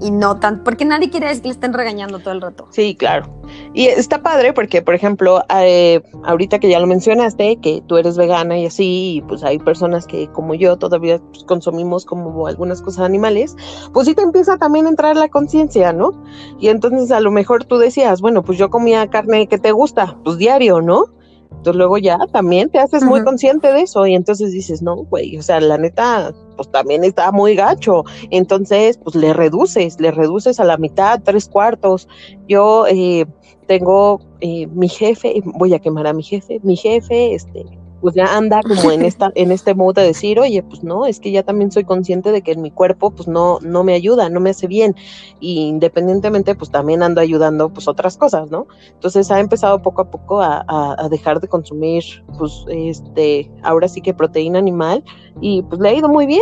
[0.00, 2.66] y no tan, porque nadie quiere que le estén regañando todo el rato.
[2.70, 3.28] Sí, claro.
[3.72, 8.16] Y está padre porque, por ejemplo, eh, ahorita que ya lo mencionaste, que tú eres
[8.16, 12.82] vegana y así, y pues hay personas que como yo todavía pues, consumimos como algunas
[12.82, 13.56] cosas animales,
[13.92, 16.22] pues sí te empieza también a entrar la conciencia, ¿no?
[16.58, 20.16] Y entonces a lo mejor tú decías, bueno, pues yo comía carne que te gusta,
[20.24, 21.16] pues diario, ¿no?
[21.50, 25.36] Entonces luego ya también te haces muy consciente de eso y entonces dices, no, güey,
[25.36, 28.04] o sea, la neta, pues también está muy gacho.
[28.30, 32.08] Entonces, pues le reduces, le reduces a la mitad, tres cuartos.
[32.48, 33.26] Yo eh,
[33.66, 37.64] tengo eh, mi jefe, voy a quemar a mi jefe, mi jefe, este,
[38.00, 41.20] pues ya anda como en esta en este modo de decir, oye, pues no, es
[41.20, 44.28] que ya también soy consciente de que en mi cuerpo pues no no me ayuda,
[44.28, 44.94] no me hace bien
[45.40, 48.66] y independientemente pues también ando ayudando pues otras cosas, ¿no?
[48.92, 50.64] Entonces ha empezado poco a poco a,
[51.10, 52.02] dejar de consumir
[52.38, 55.04] pues este ahora sí que proteína animal
[55.40, 56.40] y pues le ha ido muy bien,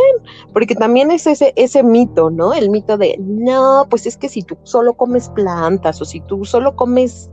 [0.53, 2.53] porque también es ese ese mito, ¿no?
[2.53, 6.45] El mito de no, pues es que si tú solo comes plantas o si tú
[6.45, 7.29] solo comes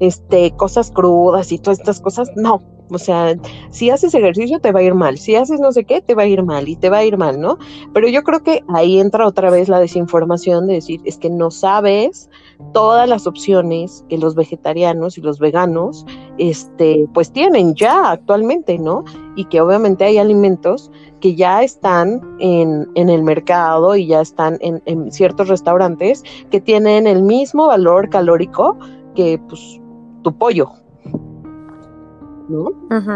[0.00, 2.60] este cosas crudas y todas estas cosas, no,
[2.90, 3.34] o sea,
[3.70, 6.22] si haces ejercicio te va a ir mal, si haces no sé qué, te va
[6.22, 7.58] a ir mal y te va a ir mal, ¿no?
[7.92, 11.50] Pero yo creo que ahí entra otra vez la desinformación de decir, es que no
[11.50, 12.30] sabes
[12.72, 16.06] todas las opciones que los vegetarianos y los veganos,
[16.38, 19.04] este, pues tienen ya actualmente, ¿no?
[19.34, 24.58] Y que obviamente hay alimentos que ya están en, en el mercado y ya están
[24.60, 28.76] en, en ciertos restaurantes que tienen el mismo valor calórico
[29.14, 29.80] que, pues,
[30.22, 30.70] tu pollo,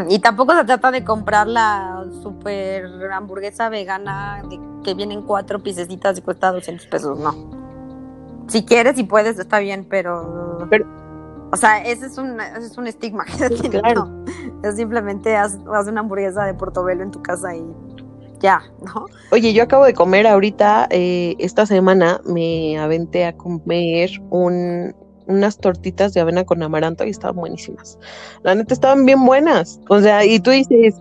[0.09, 6.19] y tampoco se trata de comprar la super hamburguesa vegana de, que vienen cuatro piececitas
[6.19, 7.61] y cuesta 200 pesos, no.
[8.49, 10.59] Si quieres y puedes, está bien, pero...
[11.53, 14.09] o sea, ese es un, ese es un estigma que claro.
[14.65, 17.65] Es simplemente haz, una hamburguesa de portobelo en tu casa y
[18.41, 19.07] ya, ¿no?
[19.31, 24.95] Oye, yo acabo de comer ahorita, eh, esta semana me aventé a comer un
[25.31, 27.99] unas tortitas de avena con amaranto y estaban buenísimas.
[28.43, 29.81] La neta estaban bien buenas.
[29.89, 30.95] O sea, y tú dices,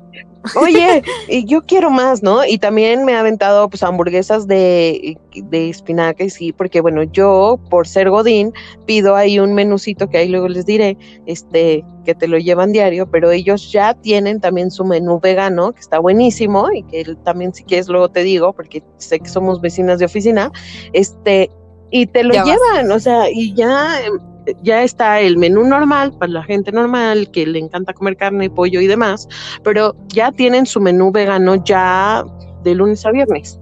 [0.56, 2.46] oye, y yo quiero más, ¿no?
[2.46, 7.60] Y también me ha aventado pues hamburguesas de, de espinaca y sí, porque bueno, yo
[7.70, 8.54] por ser Godín
[8.86, 13.10] pido ahí un menucito que ahí luego les diré, este, que te lo llevan diario,
[13.10, 17.64] pero ellos ya tienen también su menú vegano, que está buenísimo y que también si
[17.64, 20.52] quieres luego te digo, porque sé que somos vecinas de oficina,
[20.94, 21.50] este,
[21.92, 24.00] y te lo llevan, o sea, y ya
[24.64, 28.82] ya está el menú normal para la gente normal que le encanta comer carne, pollo
[28.82, 29.28] y demás,
[29.64, 32.24] pero ya tienen su menú vegano ya
[32.64, 33.60] de lunes a viernes.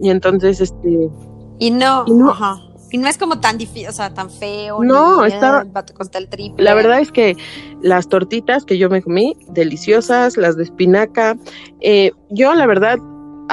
[0.00, 1.10] Y entonces, este...
[1.58, 2.34] Y no, y no,
[2.90, 4.82] Y no es como tan difícil, o sea, tan feo.
[4.82, 5.66] No, está.
[6.14, 6.62] el triple.
[6.62, 7.36] La verdad es que
[7.80, 11.36] las tortitas que yo me comí, deliciosas, las de espinaca.
[11.80, 12.98] Eh, yo, la verdad,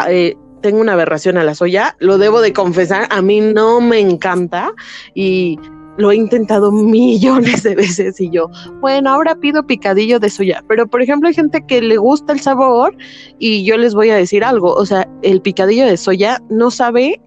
[0.09, 3.99] eh, tengo una aberración a la soya, lo debo de confesar, a mí no me
[3.99, 4.73] encanta
[5.13, 5.59] y
[5.97, 8.49] lo he intentado millones de veces y yo,
[8.81, 12.39] bueno, ahora pido picadillo de soya, pero por ejemplo hay gente que le gusta el
[12.39, 12.95] sabor
[13.37, 17.21] y yo les voy a decir algo, o sea, el picadillo de soya no sabe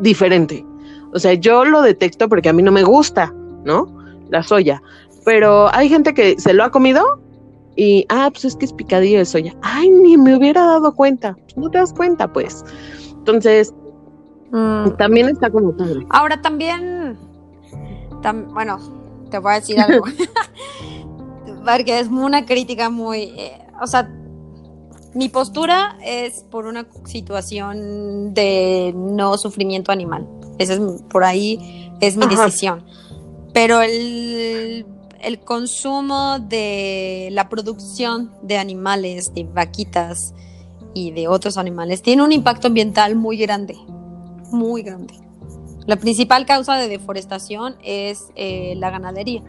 [0.00, 0.66] diferente.
[1.12, 3.34] O sea, yo lo detecto porque a mí no me gusta,
[3.64, 3.86] ¿no?
[4.30, 4.80] La soya.
[5.24, 7.20] Pero hay gente que se lo ha comido
[7.80, 9.56] y, ah, pues es que es picadillo de soya.
[9.62, 11.34] Ay, ni me hubiera dado cuenta.
[11.56, 12.62] No te das cuenta, pues.
[13.12, 13.72] Entonces,
[14.50, 14.90] mm.
[14.98, 15.74] también está como
[16.10, 17.16] Ahora también
[18.52, 18.78] bueno,
[19.30, 20.04] te voy a decir algo.
[21.64, 23.32] Porque es una crítica muy.
[23.36, 24.10] Eh, o sea,
[25.14, 30.28] mi postura es por una situación de no sufrimiento animal.
[30.58, 32.84] Ese es por ahí es mi decisión.
[33.54, 34.84] Pero el,
[35.22, 40.34] el consumo de la producción de animales, de vaquitas
[40.94, 43.76] y de otros animales, tiene un impacto ambiental muy grande.
[44.50, 45.14] Muy grande.
[45.86, 49.42] La principal causa de deforestación es eh, la ganadería.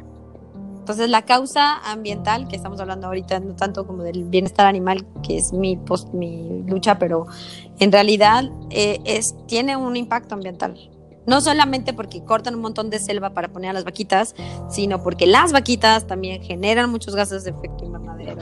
[0.80, 5.38] Entonces, la causa ambiental, que estamos hablando ahorita no tanto como del bienestar animal, que
[5.38, 7.28] es mi, post, lucha, pero
[7.80, 9.00] en realidad eh,
[9.48, 10.90] tiene un impacto ambiental.
[11.28, 14.36] No solamente porque cortan un montón de selva para poner a las vaquitas,
[14.70, 18.42] sino porque las vaquitas también generan muchos gases de efecto invernadero.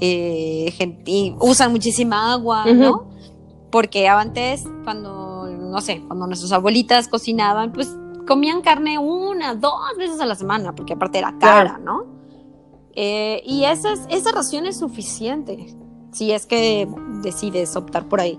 [0.00, 0.74] Eh,
[1.06, 3.08] y usan muchísima agua, ¿no?
[3.70, 5.26] Porque antes, cuando
[5.76, 7.94] no sé, cuando nuestras abuelitas cocinaban, pues
[8.26, 12.06] comían carne una, dos veces a la semana, porque aparte era cara, ¿no?
[12.94, 15.76] Eh, y esa, esa ración es suficiente
[16.12, 16.88] si es que
[17.22, 18.38] decides optar por ahí.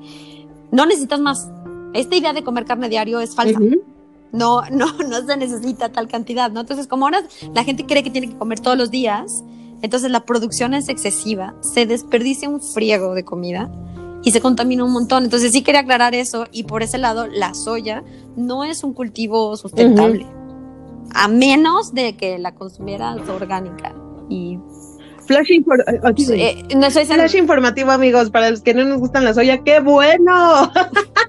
[0.72, 1.52] No necesitas más.
[1.94, 3.60] Esta idea de comer carne diario es falsa.
[4.32, 6.62] No, no, no se necesita tal cantidad, ¿no?
[6.62, 7.24] Entonces, como ahora
[7.54, 9.44] la gente cree que tiene que comer todos los días,
[9.82, 13.70] entonces la producción es excesiva, se desperdicia un friego de comida
[14.24, 15.24] y se contamina un montón.
[15.24, 18.04] Entonces sí quería aclarar eso y por ese lado la soya
[18.36, 20.26] no es un cultivo sustentable,
[21.14, 23.96] a menos de que la consumieras orgánica
[24.30, 24.60] y
[25.26, 26.66] Flash, eh,
[27.06, 30.72] Flash informativo, amigos, para los que no nos gustan la soya, ¡qué bueno!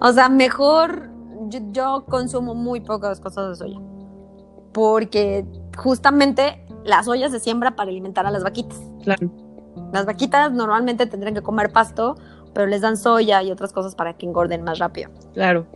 [0.00, 1.10] o sea, mejor
[1.48, 3.80] yo, yo, consumo muy pocas cosas de soya.
[4.72, 8.80] Porque justamente la soya se siembra para alimentar a las vaquitas.
[9.02, 9.30] Claro.
[9.92, 12.16] Las vaquitas normalmente tendrían que comer pasto,
[12.52, 15.10] pero les dan soya y otras cosas para que engorden más rápido.
[15.34, 15.66] Claro.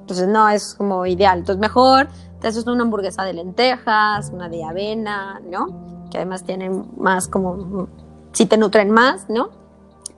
[0.00, 1.38] Entonces no es como ideal.
[1.38, 2.08] Entonces mejor
[2.40, 6.08] te haces una hamburguesa de lentejas, una de avena, ¿no?
[6.10, 7.88] Que además tienen más como,
[8.32, 9.63] si te nutren más, ¿no?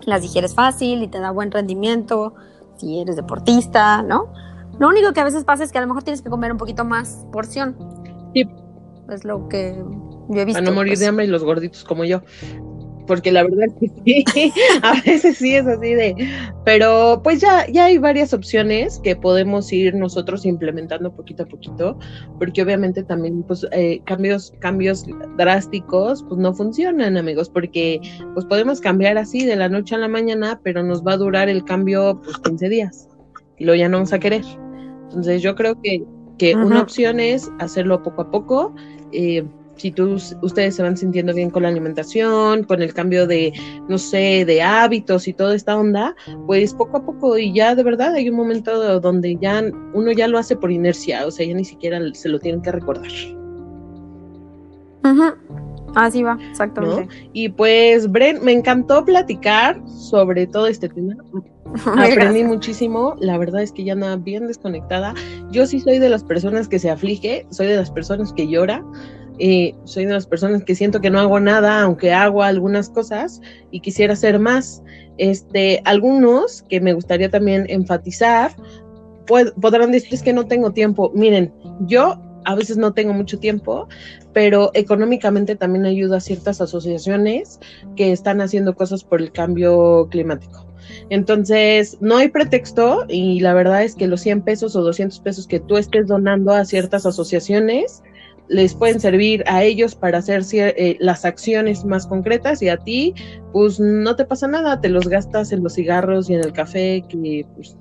[0.04, 2.34] Las digieres fácil y te da buen rendimiento
[2.76, 4.32] si eres deportista, ¿no?
[4.78, 6.58] Lo único que a veces pasa es que a lo mejor tienes que comer un
[6.58, 7.76] poquito más porción.
[8.34, 8.48] Sí.
[9.10, 9.82] Es lo que
[10.28, 10.60] yo he visto.
[10.60, 11.08] Para no morir de pues.
[11.08, 12.22] hambre y los gorditos como yo
[13.06, 14.52] porque la verdad que sí,
[14.82, 16.14] a veces sí es así de,
[16.64, 21.98] pero pues ya, ya hay varias opciones que podemos ir nosotros implementando poquito a poquito,
[22.38, 25.04] porque obviamente también pues eh, cambios, cambios
[25.36, 28.00] drásticos pues no funcionan amigos, porque
[28.34, 31.48] pues podemos cambiar así de la noche a la mañana, pero nos va a durar
[31.48, 33.08] el cambio pues 15 días
[33.58, 34.44] y luego ya no vamos a querer.
[35.04, 36.04] Entonces yo creo que,
[36.38, 38.74] que una opción es hacerlo poco a poco.
[39.12, 39.44] Eh,
[39.76, 43.52] si tú, ustedes se van sintiendo bien con la alimentación, con el cambio de,
[43.88, 46.14] no sé, de hábitos y toda esta onda,
[46.46, 49.62] pues poco a poco y ya de verdad hay un momento donde ya
[49.94, 52.72] uno ya lo hace por inercia, o sea, ya ni siquiera se lo tienen que
[52.72, 53.10] recordar.
[55.94, 57.08] Así va, exactamente.
[57.32, 61.14] Y pues, Bren, me encantó platicar sobre todo este tema.
[61.86, 65.14] Aprendí muchísimo, la verdad es que ya andaba bien desconectada.
[65.50, 68.84] Yo sí soy de las personas que se aflige, soy de las personas que llora,
[69.84, 73.80] soy de las personas que siento que no hago nada, aunque hago algunas cosas y
[73.80, 74.82] quisiera hacer más.
[75.18, 78.54] Este, algunos que me gustaría también enfatizar,
[79.26, 81.10] podrán decir que no tengo tiempo.
[81.14, 83.88] Miren, yo a veces no tengo mucho tiempo,
[84.32, 87.58] pero económicamente también ayudo a ciertas asociaciones
[87.96, 90.66] que están haciendo cosas por el cambio climático.
[91.10, 95.48] Entonces, no hay pretexto y la verdad es que los 100 pesos o 200 pesos
[95.48, 98.02] que tú estés donando a ciertas asociaciones
[98.48, 103.14] les pueden servir a ellos para hacer eh, las acciones más concretas y a ti,
[103.52, 107.04] pues no te pasa nada, te los gastas en los cigarros y en el café
[107.08, 107.76] que pues,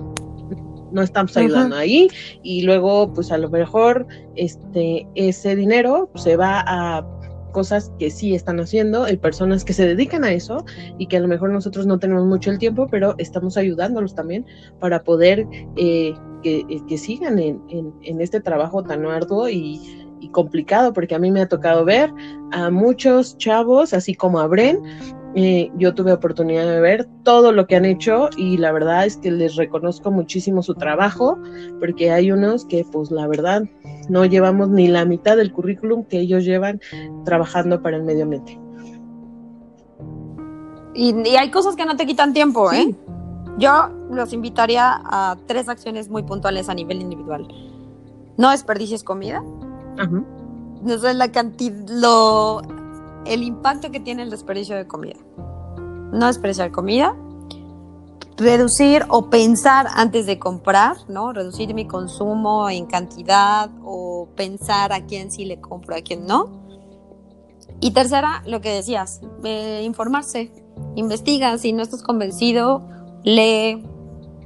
[0.92, 2.08] no estamos ayudando ahí
[2.42, 7.06] y luego pues a lo mejor este ese dinero se va a
[7.52, 10.66] cosas que sí están haciendo, hay personas que se dedican a eso
[10.98, 14.46] y que a lo mejor nosotros no tenemos mucho el tiempo, pero estamos ayudándolos también
[14.82, 15.48] para poder
[15.78, 16.14] eh,
[16.44, 21.32] que, que, sigan en, en, este trabajo tan arduo y, y complicado, porque a mí
[21.32, 22.12] me ha tocado ver
[22.52, 24.82] a muchos chavos, así como a Bren,
[25.36, 29.18] eh, yo tuve oportunidad de ver todo lo que han hecho y la verdad es
[29.18, 31.38] que les reconozco muchísimo su trabajo
[31.80, 33.64] porque hay unos que pues la verdad
[34.08, 36.80] no llevamos ni la mitad del currículum que ellos llevan
[37.26, 38.58] trabajando para el medio ambiente.
[40.94, 42.96] Y, hay cosas que no te quitan tiempo, ¿eh?
[43.58, 47.46] Yo los invitaría a tres acciones muy puntuales a nivel individual.
[48.38, 49.44] No desperdicies comida.
[49.96, 52.62] No sé la cantidad, lo
[53.26, 55.18] el impacto que tiene el desperdicio de comida.
[56.12, 57.16] No desperdiciar comida,
[58.38, 61.34] reducir o pensar antes de comprar, ¿no?
[61.34, 66.64] Reducir mi consumo en cantidad o pensar a quién sí le compro, a quién no.
[67.82, 70.52] Y tercera, lo que decías, eh, informarse,
[70.96, 72.88] investiga, si no estás convencido,
[73.24, 73.84] lee,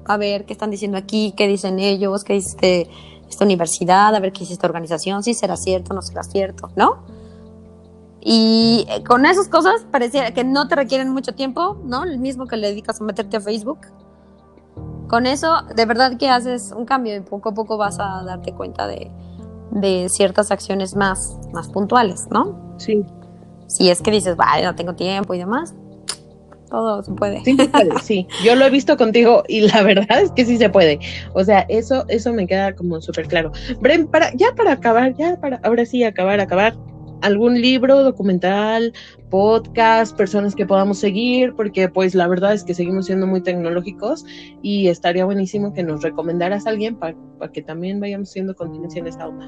[0.05, 2.89] a ver qué están diciendo aquí, qué dicen ellos, qué dice
[3.29, 7.03] esta universidad, a ver qué dice esta organización, si será cierto, no será cierto, ¿no?
[8.21, 12.03] Y eh, con esas cosas parecía que no te requieren mucho tiempo, ¿no?
[12.03, 13.79] El mismo que le dedicas a meterte a Facebook.
[15.07, 18.53] Con eso, de verdad que haces un cambio y poco a poco vas a darte
[18.53, 19.11] cuenta de,
[19.71, 22.75] de ciertas acciones más, más puntuales, ¿no?
[22.77, 23.05] Sí.
[23.67, 25.73] Si es que dices, vaya, no tengo tiempo y demás,
[26.69, 27.43] todo se puede.
[27.43, 27.57] Sí,
[28.03, 28.27] sí.
[28.43, 30.99] Yo lo he visto contigo y la verdad es que sí se puede.
[31.33, 33.51] O sea, eso, eso me queda como súper claro.
[33.79, 36.75] Bren, para, ya para acabar, ya para, ahora sí, acabar, acabar
[37.21, 38.93] algún libro, documental,
[39.29, 44.25] podcast, personas que podamos seguir, porque pues la verdad es que seguimos siendo muy tecnológicos
[44.61, 47.15] y estaría buenísimo que nos recomendaras a alguien para,
[47.53, 49.47] que también vayamos siendo continuación de esa onda.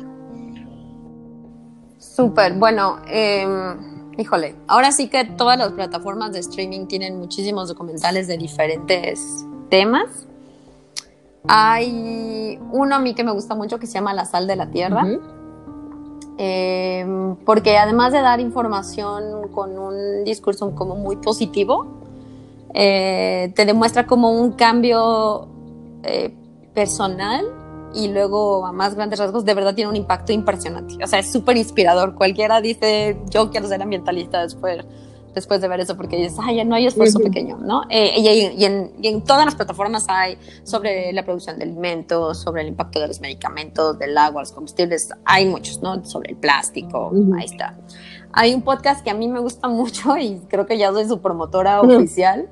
[1.98, 8.28] Súper, bueno, em, híjole, ahora sí que todas las plataformas de streaming tienen muchísimos documentales
[8.28, 10.28] de diferentes temas.
[11.48, 14.70] Hay uno a mí que me gusta mucho que se llama La sal de la
[14.70, 15.06] tierra.
[16.38, 21.86] Em, porque además de dar información con un discurso como muy positivo,
[22.74, 25.48] eh, te demuestra como un cambio
[26.04, 26.34] eh,
[26.74, 27.61] personal
[27.94, 31.04] y luego a más grandes rasgos de verdad tiene un impacto impresionante.
[31.04, 32.16] O sea, es súper inspirador.
[32.16, 34.86] Cualquiera dice, yo quiero ser ambientalista después
[35.34, 37.84] después de ver eso porque dices, ay, ya no hay esfuerzo pequeño, ¿no?
[37.90, 43.00] Eh, y, en, todas las plataformas hay sobre la producción de alimentos, sobre el impacto
[43.00, 46.04] de los medicamentos, del agua, los combustibles, hay muchos, ¿no?
[46.06, 47.78] Sobre el plástico, ahí está.
[48.34, 51.22] Hay un podcast que a mí me gusta mucho y creo que ya soy su
[51.22, 52.50] promotora oficial.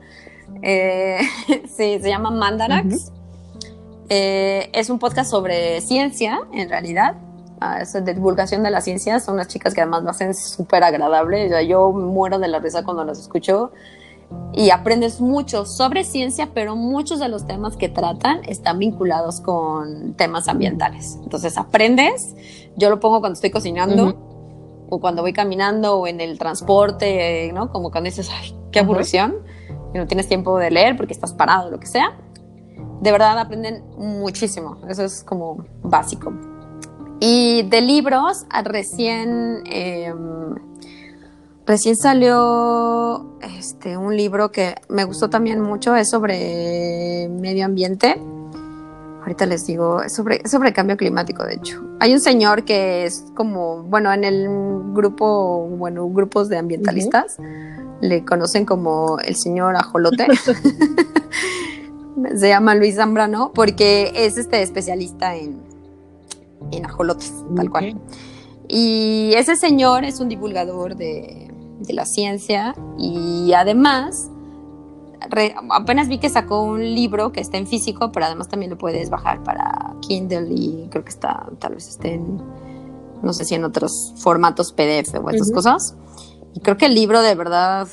[0.61, 1.19] Eh,
[1.67, 3.11] sí, se llama Mandarax.
[4.09, 7.15] Eh, es un podcast sobre ciencia, en realidad
[7.93, 9.19] de divulgación de la ciencia.
[9.19, 11.67] Son unas chicas que además lo hacen súper agradable.
[11.67, 13.71] yo muero de la risa cuando las escucho
[14.53, 20.13] y aprendes mucho sobre ciencia, pero muchos de los temas que tratan están vinculados con
[20.13, 21.17] temas ambientales.
[21.23, 22.35] Entonces aprendes,
[22.77, 24.15] yo lo pongo cuando estoy cocinando
[24.89, 27.71] o cuando voy caminando o en el transporte, ¿no?
[27.71, 29.35] Como cuando dices, ay, qué aburrición,
[29.93, 32.15] y no tienes tiempo de leer porque estás parado, lo que sea.
[33.01, 36.33] De verdad aprenden muchísimo, eso es como básico.
[37.19, 40.55] Y de libros, recién, em,
[41.65, 48.21] recién salió este, un libro que me gustó también mucho, es sobre medio ambiente.
[49.21, 51.81] Ahorita les digo, es sobre, sobre cambio climático, de hecho.
[51.99, 54.47] Hay un señor que es como, bueno, en el
[54.93, 57.37] grupo, bueno, grupos de ambientalistas,
[58.01, 60.25] le conocen como el señor ajolote.
[62.35, 65.61] Se llama Luis Zambrano porque es este especialista en,
[66.71, 67.99] en ajolotes, tal cual.
[68.67, 74.29] Y ese señor es un divulgador de, de la ciencia y además
[75.69, 79.09] apenas vi que sacó un libro que está en físico, pero además también lo puedes
[79.09, 82.41] bajar para Kindle y creo que está, tal vez esté en,
[83.21, 85.95] no sé si en otros formatos PDF o estas cosas.
[86.53, 87.87] Y creo que el libro de verdad,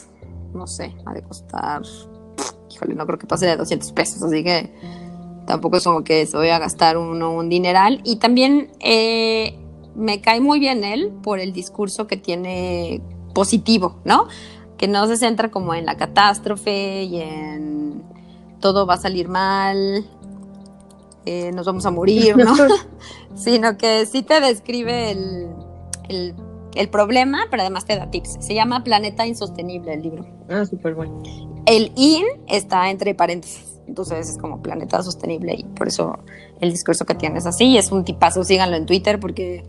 [0.55, 1.83] no sé, ha de costar,
[2.77, 4.71] híjole, no creo que pase de 200 pesos, así que
[5.47, 8.01] tampoco es como que se voy a gastar uno un dineral.
[8.05, 9.59] Y también eh,
[9.95, 13.01] me cae muy bien él por el discurso que tiene
[13.35, 14.29] positivo, ¿no?
[14.77, 18.03] Que no se centra como en la catástrofe y en
[18.61, 20.05] todo va a salir mal,
[21.25, 22.55] eh, nos vamos a morir, ¿no?
[23.35, 25.49] Sino que sí te describe el,
[26.09, 26.35] el,
[26.77, 28.39] el, problema, pero además te da tips.
[28.41, 30.27] Se llama Planeta Insostenible el libro.
[30.49, 31.23] Ah, súper bueno.
[31.67, 33.77] El IN está entre paréntesis.
[33.87, 36.19] Entonces es como planeta sostenible y por eso
[36.61, 38.43] el discurso que tienes así es un tipazo.
[38.43, 39.65] Síganlo en Twitter porque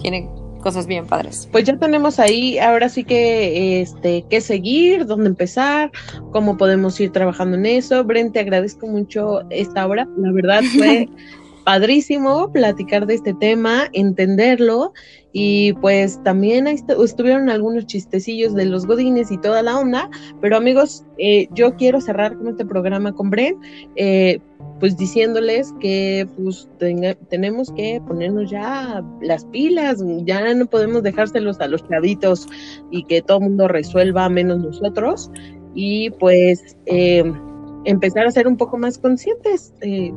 [0.00, 0.28] tiene
[0.62, 1.48] cosas bien padres.
[1.52, 5.90] Pues ya tenemos ahí, ahora sí que, este, qué seguir, dónde empezar,
[6.30, 8.02] cómo podemos ir trabajando en eso.
[8.04, 10.08] Bren, te agradezco mucho esta hora.
[10.16, 11.08] La verdad fue
[11.64, 14.92] padrísimo platicar de este tema, entenderlo
[15.32, 20.10] y pues también estuvieron algunos chistecillos de los godines y toda la onda,
[20.40, 23.56] pero amigos, eh, yo quiero cerrar con este programa con Bren,
[23.96, 24.40] eh,
[24.78, 26.68] pues diciéndoles que pues
[27.28, 32.48] tenemos que ponernos ya las pilas, ya no podemos dejárselos a los chavitos
[32.90, 35.30] y que todo el mundo resuelva menos nosotros.
[35.74, 37.22] Y pues eh,
[37.84, 40.12] empezar a ser un poco más conscientes de,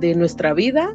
[0.00, 0.94] de nuestra vida,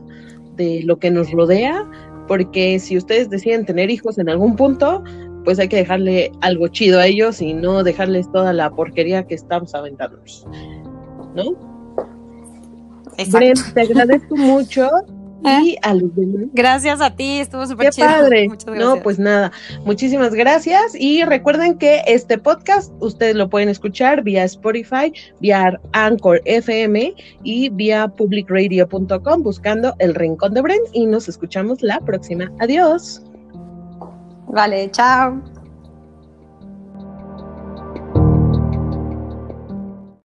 [0.58, 1.90] de lo que nos rodea,
[2.30, 5.04] porque si ustedes deciden tener hijos en algún punto,
[5.44, 9.34] pues hay que dejarle algo chido a ellos y no dejarles toda la porquería que
[9.34, 10.46] estamos aventándonos,
[11.36, 11.56] ¿no?
[13.18, 13.62] Exacto.
[13.74, 14.88] te agradezco mucho
[15.44, 16.50] y a los demás.
[16.54, 18.08] Gracias a ti, estuvo súper chido.
[18.08, 18.50] padre.
[18.78, 19.52] No, pues nada,
[19.86, 26.42] muchísimas gracias y recuerden que este podcast ustedes lo pueden escuchar vía Spotify, vía Anchor
[26.46, 27.14] FM
[27.44, 32.52] y vía publicradio.com buscando El Rincón de Bren y nos escuchamos la próxima.
[32.60, 33.22] Adiós.
[34.48, 35.59] Vale, chao.